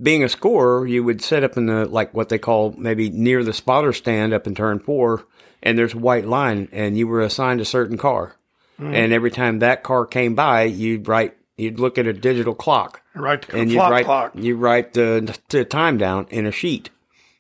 being 0.03 0.25
a 0.25 0.29
scorer, 0.29 0.87
you 0.87 1.05
would 1.05 1.23
set 1.23 1.45
up 1.45 1.57
in 1.57 1.67
the 1.67 1.87
like 1.87 2.13
what 2.13 2.29
they 2.29 2.39
call 2.39 2.75
maybe 2.77 3.09
near 3.11 3.45
the 3.45 3.53
spotter 3.53 3.93
stand 3.93 4.35
up 4.35 4.47
in 4.47 4.55
turn 4.55 4.81
four, 4.81 5.25
and 5.63 5.79
there's 5.79 5.95
a 5.95 5.99
white 5.99 6.27
line, 6.27 6.69
and 6.73 6.97
you 6.97 7.07
were 7.09 7.21
assigned 7.21 7.61
a 7.61 7.65
certain 7.65 7.97
car, 7.99 8.37
and 8.79 9.13
every 9.13 9.31
time 9.31 9.59
that 9.61 9.83
car 9.83 10.05
came 10.07 10.35
by, 10.35 10.65
you'd 10.65 11.09
write. 11.09 11.35
You'd 11.57 11.81
look 11.81 11.97
at 11.97 12.07
a 12.07 12.13
digital 12.13 12.55
clock, 12.55 13.01
Right 13.15 13.43
and 13.55 13.71
the 13.71 13.75
you 13.75 13.81
write 13.81 14.05
clock. 14.05 14.33
you 14.35 14.57
write 14.57 14.93
the 14.93 15.35
the 15.49 15.65
time 15.65 15.97
down 15.97 16.27
in 16.31 16.45
a 16.45 16.53
sheet. 16.53 16.91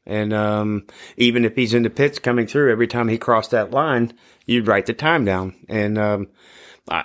And 0.06 0.32
um, 0.32 0.86
even 1.16 1.44
if 1.44 1.56
he's 1.56 1.74
in 1.74 1.82
the 1.82 1.90
pits 1.90 2.18
coming 2.18 2.46
through, 2.46 2.70
every 2.72 2.86
time 2.86 3.08
he 3.08 3.18
crossed 3.18 3.50
that 3.50 3.72
line, 3.72 4.14
you'd 4.46 4.68
write 4.68 4.86
the 4.86 4.94
time 4.94 5.24
down. 5.24 5.54
And 5.68 5.98
um, 5.98 6.28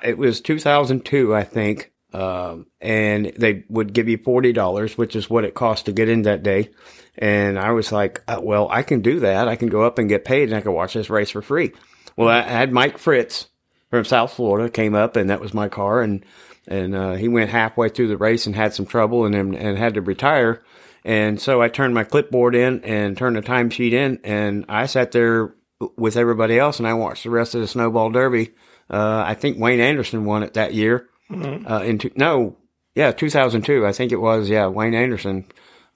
it 0.04 0.18
was 0.18 0.40
2002, 0.40 1.36
I 1.36 1.44
think. 1.44 1.91
Um, 2.14 2.68
and 2.82 3.28
they 3.38 3.64
would 3.70 3.94
give 3.94 4.10
you 4.10 4.18
forty 4.18 4.52
dollars, 4.52 4.98
which 4.98 5.16
is 5.16 5.30
what 5.30 5.46
it 5.46 5.54
cost 5.54 5.86
to 5.86 5.94
get 5.94 6.10
in 6.10 6.24
that 6.24 6.44
day. 6.44 6.70
And 7.18 7.58
I 7.60 7.72
was 7.72 7.92
like, 7.92 8.22
uh, 8.28 8.40
well, 8.42 8.68
I 8.70 8.84
can 8.84 9.02
do 9.02 9.22
that. 9.22 9.48
I 9.48 9.56
can 9.56 9.70
go 9.70 9.84
up 9.84 9.98
and 9.98 10.10
get 10.10 10.26
paid, 10.26 10.50
and 10.50 10.56
I 10.56 10.62
can 10.62 10.74
watch 10.74 10.94
this 10.94 11.10
race 11.10 11.30
for 11.30 11.42
free. 11.42 11.72
Well, 12.18 12.28
I 12.28 12.42
had 12.42 12.72
Mike 12.72 12.98
Fritz 12.98 13.48
from 13.90 14.06
South 14.06 14.34
Florida 14.34 14.70
came 14.70 14.96
up, 14.96 15.16
and 15.16 15.30
that 15.30 15.42
was 15.42 15.54
my 15.54 15.70
car, 15.70 16.02
and 16.02 16.26
and 16.68 16.96
uh, 16.96 17.14
he 17.14 17.28
went 17.28 17.50
halfway 17.50 17.90
through 17.90 18.08
the 18.10 18.18
race 18.18 18.46
and 18.46 18.56
had 18.56 18.74
some 18.74 18.86
trouble, 18.86 19.26
and 19.26 19.36
and, 19.36 19.56
and 19.56 19.78
had 19.78 19.94
to 19.94 20.02
retire. 20.02 20.62
And 21.04 21.42
so 21.42 21.62
I 21.62 21.70
turned 21.70 21.94
my 21.94 22.04
clipboard 22.04 22.56
in 22.56 22.84
and 22.84 23.18
turned 23.18 23.36
the 23.36 23.42
timesheet 23.42 23.94
in, 23.94 24.20
and 24.24 24.66
I 24.70 24.86
sat 24.86 25.12
there 25.12 25.56
with 25.98 26.16
everybody 26.18 26.60
else, 26.60 26.78
and 26.78 26.88
I 26.88 26.94
watched 26.94 27.24
the 27.24 27.30
rest 27.30 27.56
of 27.56 27.62
the 27.62 27.68
Snowball 27.68 28.12
Derby. 28.12 28.52
Uh, 28.90 29.24
I 29.26 29.34
think 29.34 29.58
Wayne 29.58 29.80
Anderson 29.80 30.26
won 30.26 30.44
it 30.44 30.54
that 30.56 30.74
year. 30.74 31.10
Uh, 31.32 31.84
in 31.84 31.98
two, 31.98 32.12
no, 32.16 32.58
yeah, 32.96 33.12
2002, 33.12 33.86
I 33.86 33.92
think 33.92 34.12
it 34.12 34.18
was. 34.18 34.50
Yeah, 34.50 34.68
Wayne 34.68 34.94
Anderson, 34.94 35.46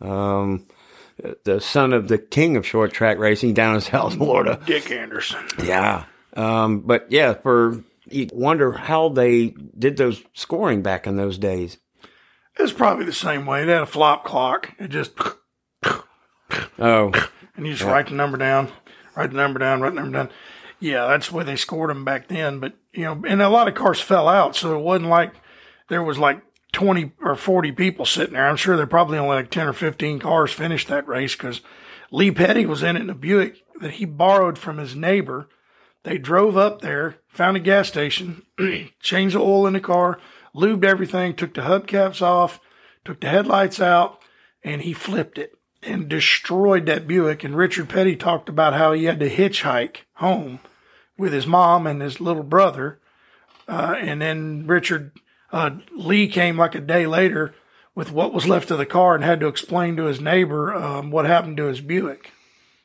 um, 0.02 0.66
the 1.44 1.60
son 1.60 1.94
of 1.94 2.08
the 2.08 2.18
king 2.18 2.56
of 2.58 2.66
short 2.66 2.94
track 2.94 3.18
racing 3.18 3.54
down 3.54 3.76
in 3.76 3.82
South 3.82 4.16
Florida. 4.16 4.62
Dick 4.66 4.92
Anderson. 4.92 5.46
Yeah. 5.64 6.06
Um, 6.36 6.82
but 6.82 7.12
yeah, 7.12 7.34
for 7.34 7.84
you 8.08 8.28
wonder 8.34 8.72
how 8.72 9.10
they 9.10 9.56
did 9.78 9.98
those 9.98 10.22
scoring 10.34 10.82
back 10.82 11.08
in 11.08 11.16
those 11.16 11.38
days. 11.38 11.78
It's 12.58 12.72
probably 12.74 13.06
the 13.06 13.14
same 13.14 13.46
way. 13.46 13.66
They 13.66 13.74
had 13.74 13.82
a 13.84 13.88
flop 13.88 14.24
clock. 14.26 14.72
It 14.80 14.90
just 14.90 15.12
Oh, 16.78 17.12
and 17.56 17.66
you 17.66 17.74
just 17.74 17.84
write 17.84 18.08
the 18.08 18.14
number 18.14 18.38
down, 18.38 18.72
write 19.16 19.32
the 19.32 19.38
number 19.38 19.60
down, 19.60 19.82
write 19.82 19.96
the 19.96 20.02
number 20.02 20.18
down. 20.18 20.30
Yeah, 20.86 21.08
that's 21.08 21.32
way 21.32 21.44
they 21.44 21.56
scored 21.56 21.90
them 21.90 22.06
back 22.06 22.28
then. 22.28 22.60
But 22.60 22.74
you 22.94 23.06
know, 23.06 23.24
and 23.28 23.42
a 23.42 23.50
lot 23.50 23.68
of 23.68 23.74
cars 23.74 24.00
fell 24.00 24.28
out, 24.28 24.56
so 24.56 24.78
it 24.78 24.84
wasn't 24.84 25.10
like 25.10 25.34
there 25.90 26.04
was 26.04 26.20
like 26.20 26.44
twenty 26.74 27.12
or 27.24 27.36
forty 27.36 27.72
people 27.72 28.06
sitting 28.06 28.36
there. 28.36 28.48
I'm 28.48 28.56
sure 28.56 28.78
there 28.78 28.86
probably 28.86 29.18
only 29.18 29.36
like 29.38 29.50
ten 29.50 29.68
or 29.68 29.74
fifteen 29.74 30.20
cars 30.20 30.52
finished 30.52 30.88
that 30.90 31.08
race 31.08 31.36
because 31.36 31.62
Lee 32.12 32.30
Petty 32.30 32.68
was 32.68 32.84
in 32.84 32.98
it 32.98 33.02
in 33.02 33.10
a 33.10 33.16
Buick 33.16 33.64
that 33.82 33.94
he 33.94 34.06
borrowed 34.06 34.60
from 34.60 34.78
his 34.78 34.96
neighbor. 34.96 35.50
They 36.04 36.20
drove 36.20 36.56
up 36.56 36.82
there, 36.82 37.16
found 37.28 37.58
a 37.58 37.62
gas 37.62 37.88
station, 37.88 38.44
changed 39.00 39.34
the 39.34 39.40
oil 39.40 39.66
in 39.66 39.74
the 39.74 39.80
car, 39.80 40.20
lubed 40.56 40.86
everything, 40.86 41.34
took 41.34 41.56
the 41.56 41.62
hubcaps 41.62 42.22
off, 42.22 42.60
took 43.04 43.22
the 43.22 43.30
headlights 43.30 43.80
out, 43.80 44.22
and 44.64 44.84
he 44.84 44.94
flipped 44.94 45.40
it 45.40 45.58
and 45.82 46.08
destroyed 46.08 46.86
that 46.86 47.08
Buick. 47.08 47.44
And 47.44 47.58
Richard 47.58 47.90
Petty 47.90 48.16
talked 48.16 48.50
about 48.50 48.76
how 48.76 48.94
he 48.94 49.06
had 49.06 49.20
to 49.22 49.32
hitchhike 49.32 50.02
home 50.18 50.60
with 51.18 51.34
his 51.34 51.48
mom 51.48 51.88
and 51.88 52.02
his 52.02 52.20
little 52.22 52.44
brother. 52.44 53.00
Uh, 53.68 53.96
and 54.00 54.22
then 54.22 54.66
Richard 54.68 55.12
uh, 55.52 55.72
Lee 55.96 56.28
came 56.28 56.58
like 56.58 56.76
a 56.76 56.80
day 56.82 57.08
later 57.08 57.54
with 57.96 58.12
what 58.12 58.34
was 58.34 58.48
left 58.48 58.72
of 58.72 58.78
the 58.78 58.86
car 58.86 59.16
and 59.16 59.24
had 59.24 59.40
to 59.40 59.48
explain 59.48 59.96
to 59.96 60.04
his 60.06 60.20
neighbor 60.20 60.74
um, 60.76 61.12
what 61.12 61.26
happened 61.26 61.58
to 61.58 61.66
his 61.66 61.82
Buick. 61.82 62.32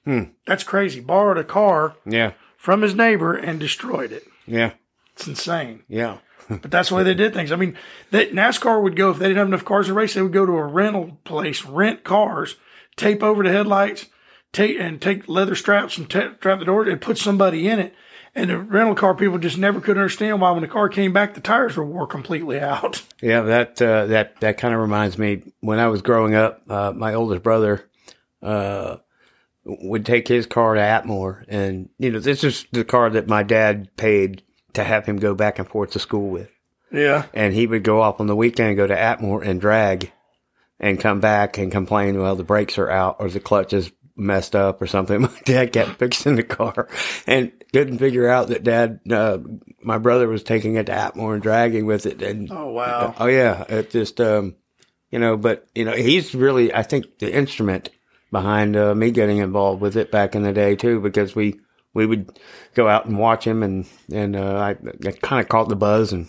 Hmm. 0.04 0.22
That's 0.46 0.64
crazy. 0.64 1.00
Borrowed 1.00 1.36
a 1.38 1.44
car 1.44 1.96
Yeah. 2.06 2.32
from 2.56 2.82
his 2.82 2.94
neighbor 2.94 3.34
and 3.34 3.58
destroyed 3.60 4.12
it. 4.12 4.24
Yeah. 4.46 4.72
It's 5.14 5.26
insane. 5.26 5.82
Yeah. 5.88 6.18
But 6.48 6.72
that's 6.72 6.88
the 6.88 6.96
way 6.96 7.04
they 7.04 7.14
did 7.14 7.32
things. 7.32 7.52
I 7.52 7.56
mean, 7.56 7.76
that 8.10 8.32
NASCAR 8.32 8.82
would 8.82 8.96
go 8.96 9.10
if 9.10 9.18
they 9.20 9.26
didn't 9.28 9.38
have 9.38 9.46
enough 9.46 9.64
cars 9.64 9.86
to 9.86 9.94
race. 9.94 10.14
They 10.14 10.22
would 10.22 10.32
go 10.32 10.46
to 10.46 10.52
a 10.56 10.66
rental 10.66 11.16
place, 11.22 11.64
rent 11.64 12.02
cars, 12.02 12.56
tape 12.96 13.22
over 13.22 13.44
the 13.44 13.52
headlights, 13.52 14.06
tape 14.52 14.76
and 14.80 15.00
take 15.00 15.28
leather 15.28 15.54
straps 15.54 15.96
and 15.96 16.10
ta 16.10 16.32
strap 16.38 16.58
the 16.58 16.64
door 16.64 16.88
and 16.88 17.00
put 17.00 17.18
somebody 17.18 17.68
in 17.68 17.78
it. 17.78 17.94
And 18.34 18.48
the 18.48 18.58
rental 18.58 18.94
car 18.94 19.14
people 19.14 19.38
just 19.38 19.58
never 19.58 19.80
could 19.80 19.96
understand 19.96 20.40
why 20.40 20.52
when 20.52 20.62
the 20.62 20.68
car 20.68 20.88
came 20.88 21.12
back, 21.12 21.34
the 21.34 21.40
tires 21.40 21.76
were 21.76 21.84
wore 21.84 22.06
completely 22.06 22.60
out. 22.60 23.02
Yeah, 23.22 23.42
that 23.42 23.82
uh, 23.82 24.06
that 24.06 24.40
that 24.40 24.56
kind 24.56 24.72
of 24.72 24.80
reminds 24.80 25.18
me. 25.18 25.42
When 25.60 25.78
I 25.78 25.88
was 25.88 26.00
growing 26.00 26.34
up, 26.34 26.62
uh, 26.70 26.90
my 26.96 27.12
oldest 27.12 27.42
brother 27.42 27.86
uh, 28.42 28.96
would 29.64 30.06
take 30.06 30.26
his 30.26 30.46
car 30.46 30.74
to 30.74 30.80
Atmore, 30.80 31.44
and 31.46 31.90
you 31.98 32.10
know 32.10 32.18
this 32.18 32.44
is 32.44 32.64
the 32.72 32.82
car 32.82 33.10
that 33.10 33.28
my 33.28 33.42
dad 33.42 33.94
paid 33.98 34.42
to 34.72 34.84
have 34.84 35.04
him 35.04 35.18
go 35.18 35.34
back 35.34 35.58
and 35.58 35.68
forth 35.68 35.90
to 35.90 35.98
school 35.98 36.30
with. 36.30 36.50
Yeah. 36.90 37.26
And 37.34 37.54
he 37.54 37.66
would 37.66 37.84
go 37.84 38.00
off 38.00 38.20
on 38.20 38.26
the 38.26 38.36
weekend, 38.36 38.76
go 38.76 38.86
to 38.86 38.96
Atmore 38.96 39.44
and 39.44 39.60
drag, 39.60 40.12
and 40.78 40.98
come 40.98 41.20
back 41.20 41.58
and 41.58 41.70
complain. 41.70 42.18
Well, 42.18 42.36
the 42.36 42.44
brakes 42.44 42.78
are 42.78 42.90
out, 42.90 43.16
or 43.18 43.28
the 43.28 43.40
clutch 43.40 43.72
is 43.72 43.92
messed 44.20 44.54
up, 44.54 44.80
or 44.80 44.86
something. 44.86 45.20
My 45.22 45.40
dad 45.44 45.72
kept 45.72 45.98
fixing 45.98 46.36
the 46.36 46.42
car, 46.42 46.88
and 47.26 47.52
couldn't 47.72 47.98
figure 47.98 48.28
out 48.28 48.48
that 48.48 48.64
dad, 48.64 49.00
uh, 49.10 49.38
my 49.82 49.98
brother 49.98 50.28
was 50.28 50.42
taking 50.42 50.76
it 50.76 50.86
to 50.86 50.92
Atmore 50.92 51.34
and 51.34 51.42
dragging 51.42 51.86
with 51.86 52.06
it, 52.06 52.22
and 52.22 52.50
Oh, 52.50 52.70
wow. 52.70 53.14
Oh 53.18 53.26
yeah, 53.26 53.64
it 53.68 53.90
just 53.90 54.20
um, 54.20 54.56
you 55.10 55.18
know, 55.18 55.36
but 55.36 55.66
you 55.74 55.84
know, 55.84 55.92
he's 55.92 56.34
really 56.34 56.74
I 56.74 56.82
think 56.82 57.18
the 57.18 57.34
instrument 57.34 57.90
behind 58.30 58.76
uh, 58.76 58.94
me 58.94 59.10
getting 59.10 59.38
involved 59.38 59.80
with 59.80 59.96
it 59.96 60.10
back 60.10 60.34
in 60.34 60.42
the 60.42 60.52
day 60.52 60.76
too, 60.76 61.00
because 61.00 61.34
we 61.34 61.60
we 61.94 62.06
would 62.06 62.38
go 62.74 62.88
out 62.88 63.06
and 63.06 63.18
watch 63.18 63.44
him, 63.46 63.62
and 63.62 63.86
and 64.12 64.36
uh, 64.36 64.56
I, 64.56 64.70
I 65.06 65.12
kind 65.12 65.42
of 65.42 65.48
caught 65.48 65.68
the 65.68 65.76
buzz 65.76 66.12
and 66.12 66.28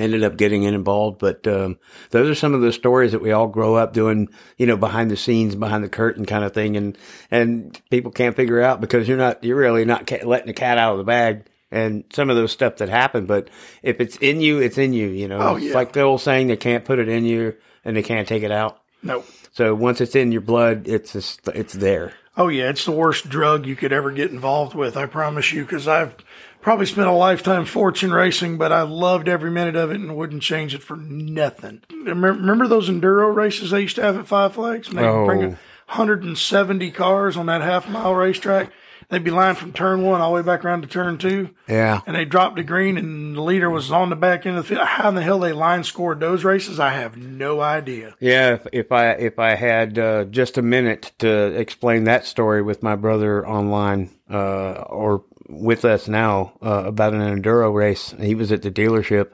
ended 0.00 0.22
up 0.24 0.36
getting 0.36 0.62
involved. 0.62 1.18
But 1.18 1.46
um, 1.46 1.78
those 2.10 2.28
are 2.30 2.34
some 2.34 2.54
of 2.54 2.60
the 2.60 2.72
stories 2.72 3.12
that 3.12 3.22
we 3.22 3.32
all 3.32 3.48
grow 3.48 3.74
up 3.74 3.92
doing, 3.92 4.28
you 4.56 4.66
know, 4.66 4.76
behind 4.76 5.10
the 5.10 5.16
scenes, 5.16 5.54
behind 5.54 5.82
the 5.84 5.88
curtain 5.88 6.24
kind 6.26 6.44
of 6.44 6.52
thing, 6.54 6.76
and 6.76 6.96
and 7.30 7.80
people 7.90 8.10
can't 8.10 8.36
figure 8.36 8.60
out 8.62 8.80
because 8.80 9.06
you're 9.08 9.16
not 9.18 9.42
you're 9.44 9.56
really 9.56 9.84
not 9.84 10.06
ca- 10.06 10.24
letting 10.24 10.46
the 10.46 10.52
cat 10.54 10.78
out 10.78 10.92
of 10.92 10.98
the 10.98 11.04
bag. 11.04 11.44
And 11.70 12.04
some 12.14 12.30
of 12.30 12.36
those 12.36 12.50
stuff 12.50 12.76
that 12.76 12.88
happen, 12.88 13.26
but 13.26 13.50
if 13.82 14.00
it's 14.00 14.16
in 14.16 14.40
you, 14.40 14.58
it's 14.60 14.78
in 14.78 14.94
you. 14.94 15.08
You 15.08 15.28
know, 15.28 15.38
Oh, 15.38 15.56
it's 15.56 15.66
yeah. 15.66 15.74
like 15.74 15.92
the 15.92 16.00
old 16.00 16.22
saying: 16.22 16.46
they 16.46 16.56
can't 16.56 16.84
put 16.86 16.98
it 16.98 17.10
in 17.10 17.26
you, 17.26 17.56
and 17.84 17.94
they 17.94 18.02
can't 18.02 18.26
take 18.26 18.42
it 18.42 18.50
out. 18.50 18.80
Nope. 19.02 19.26
So 19.52 19.74
once 19.74 20.00
it's 20.00 20.16
in 20.16 20.32
your 20.32 20.40
blood, 20.40 20.88
it's 20.88 21.12
just, 21.12 21.46
it's 21.48 21.74
there. 21.74 22.14
Oh 22.38 22.48
yeah, 22.48 22.70
it's 22.70 22.86
the 22.86 22.92
worst 22.92 23.28
drug 23.28 23.66
you 23.66 23.76
could 23.76 23.92
ever 23.92 24.12
get 24.12 24.30
involved 24.30 24.74
with. 24.74 24.96
I 24.96 25.04
promise 25.06 25.52
you, 25.52 25.62
because 25.62 25.86
I've 25.86 26.14
probably 26.60 26.86
spent 26.86 27.08
a 27.08 27.12
lifetime 27.12 27.64
fortune 27.64 28.12
racing, 28.12 28.58
but 28.58 28.72
I 28.72 28.82
loved 28.82 29.28
every 29.28 29.50
minute 29.50 29.76
of 29.76 29.90
it 29.90 29.96
and 30.00 30.16
wouldn't 30.16 30.42
change 30.42 30.74
it 30.74 30.82
for 30.82 30.96
nothing. 30.96 31.82
Remember, 32.04 32.66
those 32.68 32.90
enduro 32.90 33.34
races 33.34 33.70
they 33.70 33.82
used 33.82 33.96
to 33.96 34.02
have 34.02 34.16
at 34.18 34.26
Five 34.26 34.54
Flags? 34.54 34.88
And 34.88 34.98
They'd 34.98 35.04
Oh. 35.06 35.24
bring 35.26 35.56
170 35.86 36.90
cars 36.90 37.36
on 37.36 37.46
that 37.46 37.62
half 37.62 37.88
mile 37.88 38.14
racetrack. 38.14 38.70
They'd 39.10 39.24
be 39.24 39.30
lined 39.30 39.56
from 39.56 39.72
turn 39.72 40.02
one 40.02 40.20
all 40.20 40.32
the 40.32 40.34
way 40.36 40.42
back 40.42 40.66
around 40.66 40.82
to 40.82 40.86
turn 40.88 41.16
two. 41.16 41.48
Yeah. 41.66 42.02
And 42.06 42.14
they 42.14 42.26
dropped 42.26 42.56
the 42.56 42.62
green, 42.62 42.98
and 42.98 43.34
the 43.34 43.40
leader 43.40 43.70
was 43.70 43.90
on 43.90 44.10
the 44.10 44.16
back 44.16 44.44
end 44.44 44.58
of 44.58 44.64
the 44.64 44.68
field. 44.74 44.86
How 44.86 45.08
in 45.08 45.14
the 45.14 45.22
hell 45.22 45.38
they 45.38 45.52
line 45.52 45.82
scored 45.82 46.20
those 46.20 46.44
races? 46.44 46.78
I 46.78 46.90
have 46.90 47.16
no 47.16 47.62
idea. 47.62 48.14
Yeah. 48.20 48.54
If, 48.54 48.66
if 48.70 48.92
I, 48.92 49.12
if 49.12 49.38
I 49.38 49.54
had, 49.54 49.98
uh, 49.98 50.24
just 50.24 50.58
a 50.58 50.62
minute 50.62 51.12
to 51.20 51.28
explain 51.58 52.04
that 52.04 52.26
story 52.26 52.60
with 52.60 52.82
my 52.82 52.96
brother 52.96 53.48
online, 53.48 54.10
uh, 54.30 54.72
or 54.82 55.24
with 55.48 55.84
us 55.84 56.08
now, 56.08 56.52
uh, 56.62 56.84
about 56.86 57.14
an 57.14 57.20
enduro 57.20 57.72
race, 57.72 58.14
he 58.20 58.34
was 58.34 58.52
at 58.52 58.62
the 58.62 58.70
dealership, 58.70 59.32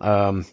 um, 0.00 0.46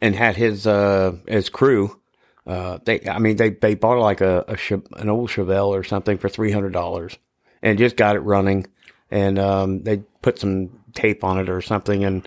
and 0.00 0.14
had 0.14 0.36
his, 0.36 0.66
uh, 0.66 1.16
his 1.26 1.48
crew. 1.48 1.98
Uh, 2.46 2.78
they, 2.84 3.06
I 3.08 3.18
mean, 3.18 3.36
they, 3.36 3.50
they 3.50 3.74
bought 3.74 3.98
like 3.98 4.20
a, 4.20 4.44
a 4.48 4.74
an 5.00 5.08
old 5.08 5.30
Chevelle 5.30 5.68
or 5.68 5.84
something 5.84 6.18
for 6.18 6.28
$300 6.28 7.16
and 7.62 7.78
just 7.78 7.96
got 7.96 8.16
it 8.16 8.20
running. 8.20 8.66
And, 9.10 9.38
um, 9.38 9.82
they 9.82 9.98
put 10.22 10.38
some 10.38 10.80
tape 10.94 11.24
on 11.24 11.38
it 11.38 11.48
or 11.48 11.60
something 11.60 12.04
and 12.04 12.26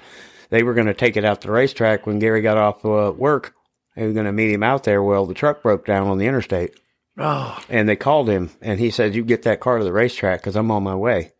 they 0.49 0.63
were 0.63 0.73
going 0.73 0.87
to 0.87 0.93
take 0.93 1.17
it 1.17 1.25
out 1.25 1.41
to 1.41 1.47
the 1.47 1.53
racetrack 1.53 2.05
when 2.05 2.19
Gary 2.19 2.41
got 2.41 2.57
off 2.57 2.85
uh, 2.85 3.11
work. 3.15 3.55
They 3.95 4.05
were 4.05 4.13
going 4.13 4.25
to 4.25 4.31
meet 4.31 4.51
him 4.51 4.63
out 4.63 4.83
there. 4.83 5.01
Well, 5.03 5.25
the 5.25 5.33
truck 5.33 5.61
broke 5.61 5.85
down 5.85 6.07
on 6.07 6.17
the 6.17 6.27
interstate 6.27 6.75
Oh, 7.17 7.59
and 7.69 7.87
they 7.87 7.95
called 7.95 8.27
him 8.27 8.49
and 8.61 8.79
he 8.79 8.89
said, 8.89 9.13
you 9.13 9.23
get 9.23 9.43
that 9.43 9.59
car 9.59 9.77
to 9.77 9.83
the 9.83 9.93
racetrack 9.93 10.39
because 10.39 10.55
I'm 10.55 10.71
on 10.71 10.83
my 10.83 10.95
way. 10.95 11.31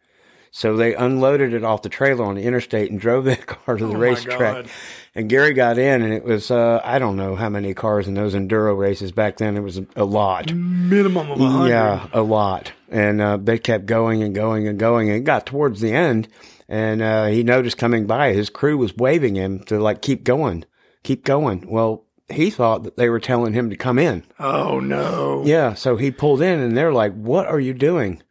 So 0.56 0.78
they 0.78 0.94
unloaded 0.94 1.52
it 1.56 1.63
off 1.63 1.82
the 1.82 1.89
trailer 1.89 2.24
on 2.26 2.36
the 2.36 2.44
interstate 2.44 2.92
and 2.92 3.00
drove 3.00 3.26
that 3.26 3.48
car 3.48 3.76
to 3.76 3.88
the 3.88 3.94
Oh, 3.96 3.98
racetrack. 3.98 4.68
And 5.16 5.28
Gary 5.28 5.54
got 5.54 5.80
in 5.80 6.04
and 6.04 6.13
it 6.13 6.24
was, 6.24 6.52
uh, 6.52 6.80
I 6.84 7.00
don't 7.00 7.16
know 7.16 7.36
how 7.36 7.50
many 7.50 7.74
cars 7.74 8.08
in 8.08 8.13
those 8.13 8.36
enduro 8.36 8.78
races 8.78 9.12
back 9.12 9.38
then. 9.38 9.58
It 9.58 9.62
was 9.62 9.80
a, 9.96 10.06
lot. 10.06 10.54
minimum 10.54 11.32
of 11.32 11.39
hundred. 11.39 11.70
Yeah, 11.70 12.08
a 12.13 12.22
lot. 12.22 12.72
And 12.89 13.20
uh, 13.20 13.38
they 13.38 13.58
kept 13.58 13.88
going 13.88 14.22
and 14.22 14.36
going 14.36 14.68
and 14.68 14.78
going. 14.78 15.10
And 15.10 15.18
it 15.18 15.24
got 15.24 15.48
towards 15.48 15.82
the 15.82 15.92
end, 15.92 16.28
and 16.70 17.02
uh, 17.02 17.26
he 17.26 17.42
noticed 17.42 17.78
coming 17.80 18.06
by, 18.06 18.34
his 18.34 18.52
crew 18.52 18.78
was 18.78 18.96
waving 18.96 19.34
him 19.36 19.63
to 19.66 19.80
like 19.80 20.04
keep 20.04 20.24
going, 20.24 20.66
keep 21.02 21.26
going. 21.26 21.66
Well, 21.68 22.06
he 22.30 22.52
thought 22.52 22.84
that 22.84 22.96
they 22.96 23.10
were 23.10 23.20
telling 23.20 23.54
him 23.54 23.72
to 23.72 23.76
come 23.76 23.98
in. 23.98 24.24
Oh 24.39 24.80
no. 24.80 25.42
Yeah, 25.46 25.74
so 25.74 25.96
he 25.98 26.12
pulled 26.12 26.42
in, 26.44 26.60
and 26.60 26.78
they're 26.78 26.94
like, 26.94 27.13
"What 27.13 27.48
are 27.48 27.60
you 27.60 27.74
doing? 27.74 28.22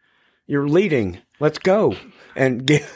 You're 0.47 0.69
leading. 0.69 1.19
Let's 1.41 1.59
go." 1.59 1.97
And 2.37 2.67
get, 2.67 2.89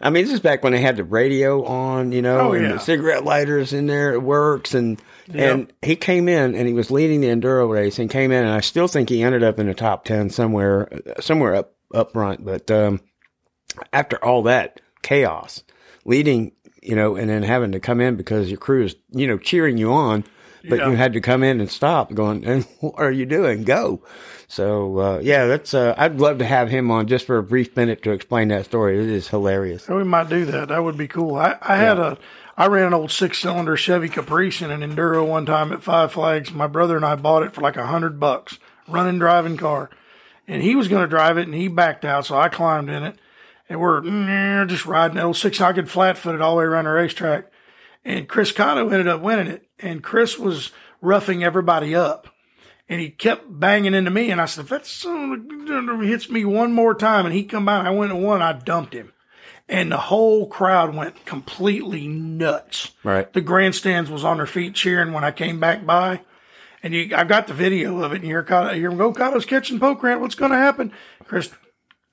I 0.00 0.10
mean, 0.10 0.24
this 0.24 0.32
is 0.34 0.40
back 0.40 0.62
when 0.64 0.72
they 0.72 0.80
had 0.80 0.96
the 0.96 1.04
radio 1.04 1.64
on, 1.64 2.12
you 2.12 2.22
know, 2.22 2.38
Oh, 2.38 2.52
and 2.52 2.64
yeah. 2.64 2.72
the 2.72 2.78
cigarette 2.80 3.24
lighters 3.24 3.72
in 3.72 3.86
there. 3.86 4.12
It 4.12 4.22
works, 4.22 4.74
and 4.74 5.00
and 5.32 5.72
he 5.82 5.94
came 5.96 6.28
in, 6.28 6.54
and 6.54 6.66
he 6.66 6.74
was 6.74 6.90
leading 6.90 7.20
the 7.20 7.28
enduro 7.28 7.70
race, 7.70 7.98
and 7.98 8.10
came 8.10 8.32
in, 8.32 8.44
and 8.44 8.52
I 8.52 8.60
still 8.60 8.88
think 8.88 9.08
he 9.08 9.22
ended 9.22 9.42
up 9.44 9.58
in 9.58 9.66
the 9.68 9.74
top 9.74 10.04
ten 10.04 10.28
somewhere, 10.30 10.88
somewhere 11.20 11.54
up 11.54 11.74
up 11.94 12.12
front. 12.12 12.44
But 12.44 12.70
um, 12.70 13.00
after 13.92 14.22
all 14.24 14.42
that 14.44 14.80
chaos, 15.02 15.62
leading, 16.04 16.52
you 16.82 16.96
know, 16.96 17.14
and 17.16 17.30
then 17.30 17.42
having 17.44 17.72
to 17.72 17.80
come 17.80 18.00
in 18.00 18.16
because 18.16 18.48
your 18.50 18.58
crew 18.58 18.84
is, 18.84 18.96
you 19.12 19.26
know, 19.28 19.38
cheering 19.38 19.76
you 19.78 19.92
on, 19.92 20.24
but 20.68 20.78
Yeah. 20.78 20.90
you 20.90 20.96
had 20.96 21.12
to 21.14 21.20
come 21.20 21.42
in 21.42 21.60
and 21.60 21.70
stop 21.70 22.12
going, 22.14 22.44
and 22.46 22.64
what 22.80 22.94
are 22.98 23.10
you 23.12 23.26
doing? 23.26 23.64
Go. 23.64 24.00
So, 24.48 24.98
uh, 24.98 25.20
yeah, 25.22 25.46
that's, 25.46 25.72
uh, 25.72 25.94
I'd 25.96 26.20
love 26.20 26.38
to 26.38 26.44
have 26.44 26.68
him 26.68 26.90
on 26.90 27.06
just 27.06 27.26
for 27.26 27.38
a 27.38 27.42
brief 27.42 27.74
minute 27.76 28.02
to 28.02 28.10
explain 28.10 28.48
that 28.48 28.66
story. 28.66 28.98
It 28.98 29.08
is 29.08 29.28
hilarious. 29.28 29.88
We 29.88 30.04
might 30.04 30.28
do 30.28 30.44
that. 30.46 30.68
That 30.68 30.84
would 30.84 30.98
be 30.98 31.08
cool. 31.08 31.36
I, 31.36 31.56
I 31.62 31.76
had 31.76 31.98
a, 31.98 32.18
I 32.56 32.66
ran 32.66 32.88
an 32.88 32.94
old 32.94 33.10
six 33.10 33.38
cylinder 33.38 33.78
Chevy 33.78 34.10
Caprice 34.10 34.60
in 34.60 34.70
an 34.70 34.82
Enduro 34.82 35.26
one 35.26 35.46
time 35.46 35.72
at 35.72 35.82
Five 35.82 36.12
Flags. 36.12 36.52
My 36.52 36.66
brother 36.66 36.96
and 36.96 37.04
I 37.04 37.14
bought 37.14 37.44
it 37.44 37.54
for 37.54 37.62
like 37.62 37.78
a 37.78 37.86
hundred 37.86 38.20
bucks, 38.20 38.58
running 38.86 39.18
driving 39.18 39.56
car. 39.56 39.88
And 40.46 40.62
he 40.62 40.74
was 40.74 40.88
going 40.88 41.02
to 41.02 41.08
drive 41.08 41.38
it 41.38 41.46
and 41.46 41.54
he 41.54 41.68
backed 41.68 42.04
out. 42.04 42.26
So 42.26 42.36
I 42.36 42.50
climbed 42.50 42.90
in 42.90 43.04
it 43.04 43.16
and 43.70 43.80
we're 43.80 44.02
mm, 44.02 44.68
just 44.68 44.84
riding 44.84 45.16
that 45.16 45.24
old 45.24 45.36
six. 45.38 45.62
I 45.62 45.72
could 45.72 45.88
flat 45.90 46.18
foot 46.18 46.34
it 46.34 46.42
all 46.42 46.56
the 46.56 46.58
way 46.58 46.64
around 46.64 46.84
the 46.84 46.90
racetrack. 46.90 47.46
And 48.04 48.28
Chris 48.28 48.52
Cotto 48.52 48.90
ended 48.90 49.08
up 49.08 49.20
winning 49.20 49.46
it. 49.46 49.68
And 49.78 50.02
Chris 50.02 50.38
was 50.38 50.72
roughing 51.00 51.44
everybody 51.44 51.94
up. 51.94 52.28
And 52.88 53.00
he 53.00 53.10
kept 53.10 53.44
banging 53.48 53.94
into 53.94 54.10
me. 54.10 54.30
And 54.30 54.40
I 54.40 54.46
said, 54.46 54.64
if 54.64 54.70
that 54.70 54.86
son 54.86 56.02
hits 56.02 56.28
me 56.28 56.44
one 56.44 56.72
more 56.72 56.94
time 56.94 57.26
and 57.26 57.34
he 57.34 57.44
come 57.44 57.64
by 57.64 57.78
and 57.78 57.88
I 57.88 57.92
went 57.92 58.12
and 58.12 58.22
won, 58.22 58.42
I 58.42 58.52
dumped 58.52 58.92
him 58.92 59.12
and 59.68 59.90
the 59.90 59.96
whole 59.96 60.46
crowd 60.46 60.94
went 60.94 61.24
completely 61.24 62.06
nuts. 62.06 62.92
Right. 63.02 63.32
The 63.32 63.40
grandstands 63.40 64.10
was 64.10 64.24
on 64.24 64.36
their 64.36 64.46
feet 64.46 64.74
cheering 64.74 65.12
when 65.12 65.24
I 65.24 65.30
came 65.30 65.60
back 65.60 65.86
by, 65.86 66.20
and 66.82 66.92
you, 66.92 67.14
I 67.16 67.24
got 67.24 67.46
the 67.46 67.54
video 67.54 68.02
of 68.02 68.12
it. 68.12 68.16
And 68.16 68.24
you 68.24 68.30
hear, 68.30 68.42
Cotto, 68.42 68.74
him 68.74 68.98
go, 68.98 69.12
"Cotto's 69.12 69.46
catching 69.46 69.80
Pokrant. 69.80 70.20
What's 70.20 70.34
going 70.34 70.52
to 70.52 70.58
happen?" 70.58 70.92
Chris 71.24 71.50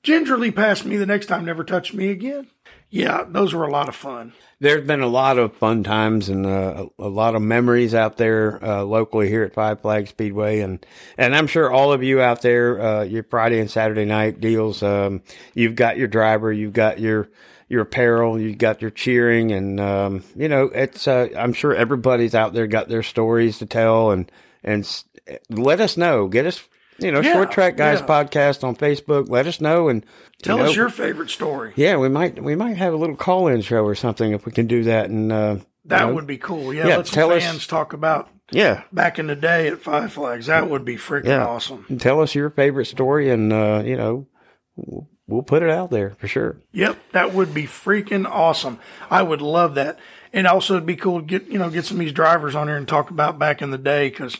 gingerly 0.04 0.52
passed 0.52 0.86
me 0.86 0.95
the 0.95 1.06
next 1.06 1.25
time, 1.25 1.45
never 1.45 1.63
touched 1.63 1.93
me 1.93 2.10
again. 2.10 2.47
Yeah, 2.89 3.23
those 3.28 3.54
were 3.54 3.65
a 3.65 3.71
lot 3.71 3.88
of 3.88 3.95
fun. 3.95 4.34
There's 4.60 4.86
been 4.86 5.02
a 5.02 5.08
lot 5.08 5.38
of 5.38 5.56
fun 5.56 5.84
times 5.84 6.28
and 6.28 6.45
uh, 6.45 6.88
a, 6.97 7.08
lot 7.08 7.36
of 7.36 7.41
memories 7.41 7.93
out 7.93 8.17
there 8.17 8.63
uh, 8.63 8.84
locally 8.84 9.30
here 9.30 9.43
at 9.43 9.54
Five 9.54 9.82
Flag 9.82 10.08
Speedway, 10.08 10.60
and 10.60 10.86
and 11.17 11.36
I'm 11.36 11.47
sure 11.47 11.71
all 11.71 11.93
of 11.93 12.04
you 12.04 12.19
out 12.19 12.41
there, 12.41 12.82
uh, 12.82 13.04
your 13.04 13.23
Friday 13.23 13.60
and 13.60 13.71
Saturday 13.71 14.06
night 14.06 14.41
deals, 14.41 14.84
um, 14.84 15.21
you've 15.54 15.75
got 15.75 15.97
your 15.97 16.08
driver, 16.08 16.52
you've 16.52 16.73
got 16.73 16.99
your 16.99 17.30
your 17.69 17.82
apparel, 17.82 18.39
you've 18.39 18.58
got 18.58 18.82
your 18.82 18.91
cheering, 18.91 19.52
and 19.52 19.80
um, 19.80 20.23
you 20.36 20.49
know 20.49 20.63
it's. 20.65 21.08
Uh, 21.08 21.30
I'm 21.38 21.54
sure 21.54 21.73
everybody's 21.73 22.36
out 22.36 22.54
there 22.54 22.67
got 22.67 22.89
their 22.89 23.04
stories 23.04 23.60
to 23.60 23.65
tell, 23.65 24.12
and 24.12 24.30
and 24.63 24.84
s- 24.84 25.06
let 25.49 25.80
us 25.80 25.95
know. 25.95 26.28
Get 26.28 26.47
us, 26.47 26.67
you 27.02 27.12
know, 27.12 27.22
Yeah, 27.22 27.34
Short 27.34 27.52
Track 27.52 27.78
Guys 27.78 28.00
yeah. 28.00 28.06
podcast 28.08 28.64
on 28.64 28.76
Facebook. 28.76 29.30
Let 29.30 29.48
us 29.48 29.60
know 29.62 29.90
and 29.90 30.04
you 30.04 30.44
Tell 30.44 30.58
know, 30.58 30.66
us 30.66 30.76
your 30.76 30.90
favorite 30.90 31.30
story. 31.30 31.74
Yeah, 31.76 31.98
we 31.98 32.10
might 32.10 32.42
we 32.44 32.56
might 32.56 32.78
have 32.78 32.94
a 32.94 32.98
little 32.98 33.16
call 33.16 33.48
in 33.48 33.62
show 33.62 33.84
or 33.86 33.96
something 33.96 34.32
if 34.34 34.46
we 34.46 34.52
can 34.52 34.68
do 34.68 34.84
that. 34.84 35.10
And 35.10 35.32
uh, 35.32 35.58
That 35.86 36.02
you 36.02 36.08
know, 36.08 36.14
would 36.16 36.28
be 36.28 36.38
cool. 36.38 36.74
Yeah, 36.74 36.88
Yeah, 36.88 36.98
let 36.98 37.06
tell 37.08 37.32
us- 37.32 37.44
fans 37.44 37.68
talk 37.68 37.94
about 37.94 38.30
yeah. 38.52 38.84
back 38.92 39.20
in 39.20 39.28
the 39.28 39.36
day 39.36 39.68
at 39.68 39.82
Five 39.82 40.14
Flags. 40.14 40.46
That 40.48 40.70
would 40.70 40.86
be 40.86 40.96
freaking 40.96 41.46
awesome. 41.46 41.98
Tell 42.00 42.22
us 42.22 42.34
your 42.36 42.50
favorite 42.50 42.86
story, 42.86 43.30
and 43.30 43.52
uh, 43.54 43.84
you 43.86 43.96
know, 43.98 44.28
we'll, 44.76 45.08
we'll 45.28 45.44
put 45.44 45.62
it 45.64 45.70
out 45.70 45.92
there 45.92 46.16
for 46.20 46.28
sure. 46.28 46.58
Yep, 46.72 46.98
that 47.12 47.34
would 47.34 47.54
be 47.54 47.64
freaking 47.64 48.26
awesome. 48.30 48.80
I 49.12 49.22
would 49.24 49.42
love 49.42 49.76
that. 49.76 50.00
And 50.32 50.46
also, 50.48 50.76
it'd 50.76 50.86
be 50.86 50.96
cool 50.96 51.20
to 51.22 51.26
get 51.26 51.48
you 51.48 51.58
know 51.60 51.70
get 51.70 51.86
some 51.86 51.98
of 51.98 52.02
these 52.02 52.14
drivers 52.14 52.56
on 52.56 52.68
here 52.68 52.78
and 52.78 52.88
talk 52.88 53.10
about 53.10 53.40
back 53.40 53.62
in 53.62 53.72
the 53.72 53.78
day 53.80 54.10
because, 54.10 54.38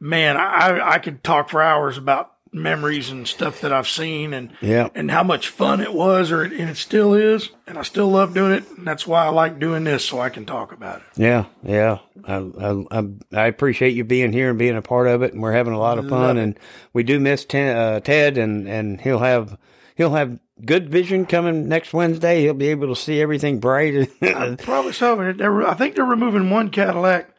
man, 0.00 0.36
I 0.36 0.94
I 0.94 0.98
could 0.98 1.22
talk 1.22 1.50
for 1.50 1.62
hours 1.62 1.98
about 1.98 2.32
memories 2.52 3.10
and 3.10 3.28
stuff 3.28 3.60
that 3.60 3.72
I've 3.72 3.86
seen 3.88 4.34
and 4.34 4.50
Yeah. 4.60 4.88
and 4.94 5.10
how 5.10 5.22
much 5.22 5.48
fun 5.48 5.80
it 5.80 5.94
was, 5.94 6.32
or 6.32 6.44
it, 6.44 6.52
and 6.52 6.68
it 6.68 6.76
still 6.76 7.14
is, 7.14 7.50
and 7.66 7.78
I 7.78 7.82
still 7.82 8.08
love 8.08 8.34
doing 8.34 8.52
it. 8.52 8.64
And 8.76 8.86
that's 8.86 9.06
why 9.06 9.24
I 9.24 9.28
like 9.28 9.60
doing 9.60 9.84
this 9.84 10.04
so 10.04 10.20
I 10.20 10.30
can 10.30 10.46
talk 10.46 10.72
about 10.72 10.96
it. 10.96 11.02
Yeah, 11.16 11.44
yeah. 11.62 11.98
I, 12.26 12.84
I, 12.90 13.04
I, 13.32 13.46
appreciate 13.46 13.94
you 13.94 14.04
being 14.04 14.32
here 14.32 14.50
and 14.50 14.58
being 14.58 14.76
a 14.76 14.82
part 14.82 15.06
of 15.06 15.22
it, 15.22 15.32
and 15.32 15.40
we're 15.40 15.52
having 15.52 15.72
a 15.72 15.78
lot 15.78 15.98
of 15.98 16.08
fun. 16.08 16.36
And 16.38 16.58
we 16.92 17.02
do 17.02 17.20
miss 17.20 17.44
Ted, 17.44 17.76
uh, 17.76 18.00
Ted, 18.00 18.36
and 18.36 18.68
and 18.68 19.00
he'll 19.00 19.20
have 19.20 19.56
he'll 19.94 20.14
have 20.14 20.38
good 20.64 20.90
vision 20.90 21.26
coming 21.26 21.68
next 21.68 21.92
Wednesday. 21.92 22.42
He'll 22.42 22.54
be 22.54 22.68
able 22.68 22.88
to 22.88 23.00
see 23.00 23.20
everything 23.22 23.60
bright. 23.60 24.10
Probably 24.58 24.92
so. 24.92 25.20
I 25.20 25.74
think 25.74 25.94
they're 25.94 26.04
removing 26.04 26.50
one 26.50 26.70
Cadillac 26.70 27.30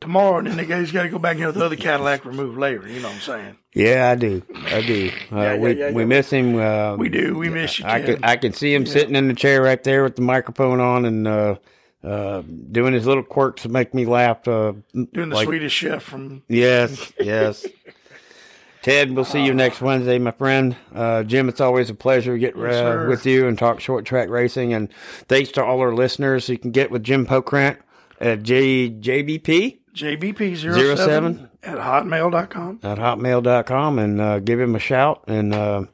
tomorrow, 0.00 0.38
and 0.38 0.46
then 0.46 0.56
the 0.56 0.64
guy's 0.64 0.92
got 0.92 1.02
to 1.04 1.08
go 1.08 1.18
back 1.18 1.36
and 1.36 1.46
with 1.46 1.54
the 1.56 1.64
other 1.64 1.76
Cadillac 1.76 2.24
removed 2.24 2.58
later. 2.58 2.86
You 2.88 3.00
know 3.00 3.08
what 3.08 3.14
I'm 3.16 3.20
saying? 3.20 3.56
yeah, 3.74 4.10
I 4.10 4.14
do. 4.14 4.42
I 4.66 4.80
do. 4.82 5.10
Uh, 5.32 5.36
yeah, 5.40 5.56
we 5.58 5.72
yeah, 5.78 5.90
we 5.92 6.02
yeah. 6.02 6.06
miss 6.06 6.30
him. 6.30 6.56
Uh, 6.56 6.96
We 6.96 7.08
do. 7.08 7.36
We 7.36 7.48
miss 7.50 7.78
you, 7.78 7.84
I 7.86 8.00
Ted. 8.00 8.06
can 8.16 8.24
I 8.24 8.36
can 8.36 8.52
see 8.52 8.72
him 8.74 8.86
sitting 8.86 9.14
in 9.14 9.28
the 9.28 9.34
chair 9.34 9.62
right 9.62 9.82
there 9.84 10.02
with 10.02 10.16
the 10.16 10.22
microphone 10.22 10.80
on 10.80 11.04
and 11.04 11.26
uh, 11.28 11.56
uh, 12.02 12.42
doing 12.72 12.94
his 12.94 13.06
little 13.06 13.22
quirks 13.22 13.62
to 13.62 13.68
make 13.68 13.92
me 13.92 14.06
laugh. 14.06 14.46
Uh, 14.48 14.72
Doing 14.94 15.28
the 15.30 15.34
like- 15.36 15.46
Swedish 15.46 15.72
chef 15.72 16.02
from 16.02 16.42
Yes, 16.48 17.12
yes. 17.20 17.66
Ted, 18.80 19.14
we'll 19.14 19.24
see 19.24 19.44
you 19.44 19.52
next 19.52 19.80
Wednesday, 19.82 20.18
my 20.18 20.30
friend. 20.30 20.76
Uh, 20.94 21.24
Jim, 21.24 21.48
it's 21.48 21.60
always 21.60 21.90
a 21.90 21.94
pleasure 21.94 22.34
to 22.34 22.38
get 22.38 22.54
uh, 22.56 23.06
with 23.08 23.26
you 23.26 23.48
and 23.48 23.58
talk 23.58 23.80
short 23.80 24.04
track 24.06 24.28
racing. 24.30 24.72
And 24.72 24.88
thanks 25.28 25.50
to 25.52 25.64
all 25.64 25.80
our 25.80 25.92
listeners. 25.92 26.48
You 26.48 26.58
can 26.58 26.70
get 26.70 26.90
with 26.90 27.02
Jim 27.02 27.26
Pokrant 27.26 27.78
at 28.20 28.44
J, 28.44 28.88
JBP 28.88 29.77
JBP07 29.94 30.96
07 30.96 31.48
at 31.62 31.78
hotmail.com. 31.78 32.80
at 32.82 32.98
hotmail.com 32.98 33.98
and 33.98 34.20
uh, 34.20 34.38
give 34.40 34.60
him 34.60 34.74
a 34.74 34.78
shout 34.78 35.24
and 35.26 35.54
uh, 35.54 35.84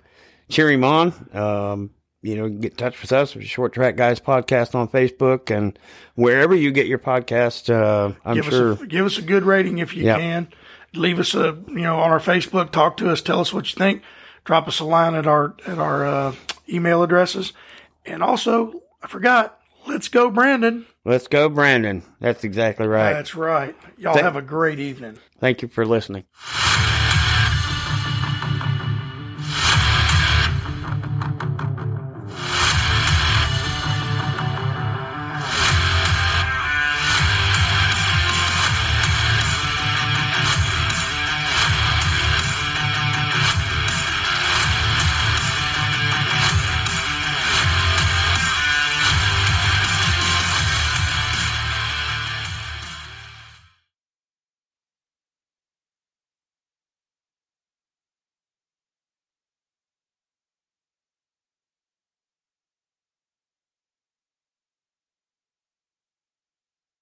cheer 0.49 0.71
him 0.71 0.85
on. 0.85 1.13
Um, 1.33 1.91
you 2.23 2.37
know, 2.37 2.49
get 2.49 2.73
in 2.73 2.77
touch 2.79 3.01
with 3.03 3.13
us 3.13 3.35
with 3.35 3.45
Short 3.45 3.73
Track 3.75 3.97
Guys 3.97 4.19
podcast 4.19 4.75
on 4.75 4.89
Facebook 4.89 5.55
and 5.55 5.79
wherever 6.15 6.55
you 6.55 6.71
get 6.73 6.87
your 6.87 6.99
podcast. 6.99 7.69
Uh, 7.73 8.15
I'm 8.25 8.37
Give 8.37 8.47
sure. 8.47 8.73
us 8.73 8.81
a, 8.81 8.87
give 8.87 9.05
us 9.05 9.19
a 9.19 9.23
good 9.23 9.43
rating 9.45 9.79
if 9.79 9.95
you 9.95 10.05
Yeah. 10.05 10.17
can. 10.19 10.49
Leave 10.95 11.19
us 11.19 11.35
a 11.35 11.59
you 11.69 11.81
know 11.83 11.99
on 12.01 12.11
our 12.11 12.21
Facebook. 12.21 12.71
Talk 12.71 12.97
to 12.99 13.11
us. 13.11 13.21
Tell 13.21 13.41
us 13.41 13.53
what 13.53 13.71
you 13.73 13.77
think. 13.77 14.03
Drop 14.45 14.69
us 14.69 14.81
a 14.81 14.85
line 14.85 15.15
at 15.15 15.27
our 15.27 15.55
at 15.67 15.79
our 15.79 16.07
uh, 16.07 16.35
email 16.69 17.03
addresses. 17.03 17.53
And 18.07 18.23
also, 18.23 18.81
I 19.03 19.07
forgot. 19.09 19.59
Let's 19.87 20.09
go, 20.09 20.31
Brandon. 20.31 20.87
Let's 21.05 21.27
go, 21.27 21.49
Brandon. 21.49 22.03
That's 22.21 22.45
exactly 22.45 22.87
right. 22.87 23.13
That's 23.13 23.35
right. 23.35 23.77
Y'all 23.99 24.15
Thank- 24.15 24.25
have 24.25 24.37
a 24.37 24.43
great 24.43 24.81
evening. 24.81 25.19
Thank 25.39 25.63
you 25.63 25.69
for 25.69 25.85
listening. 25.85 26.25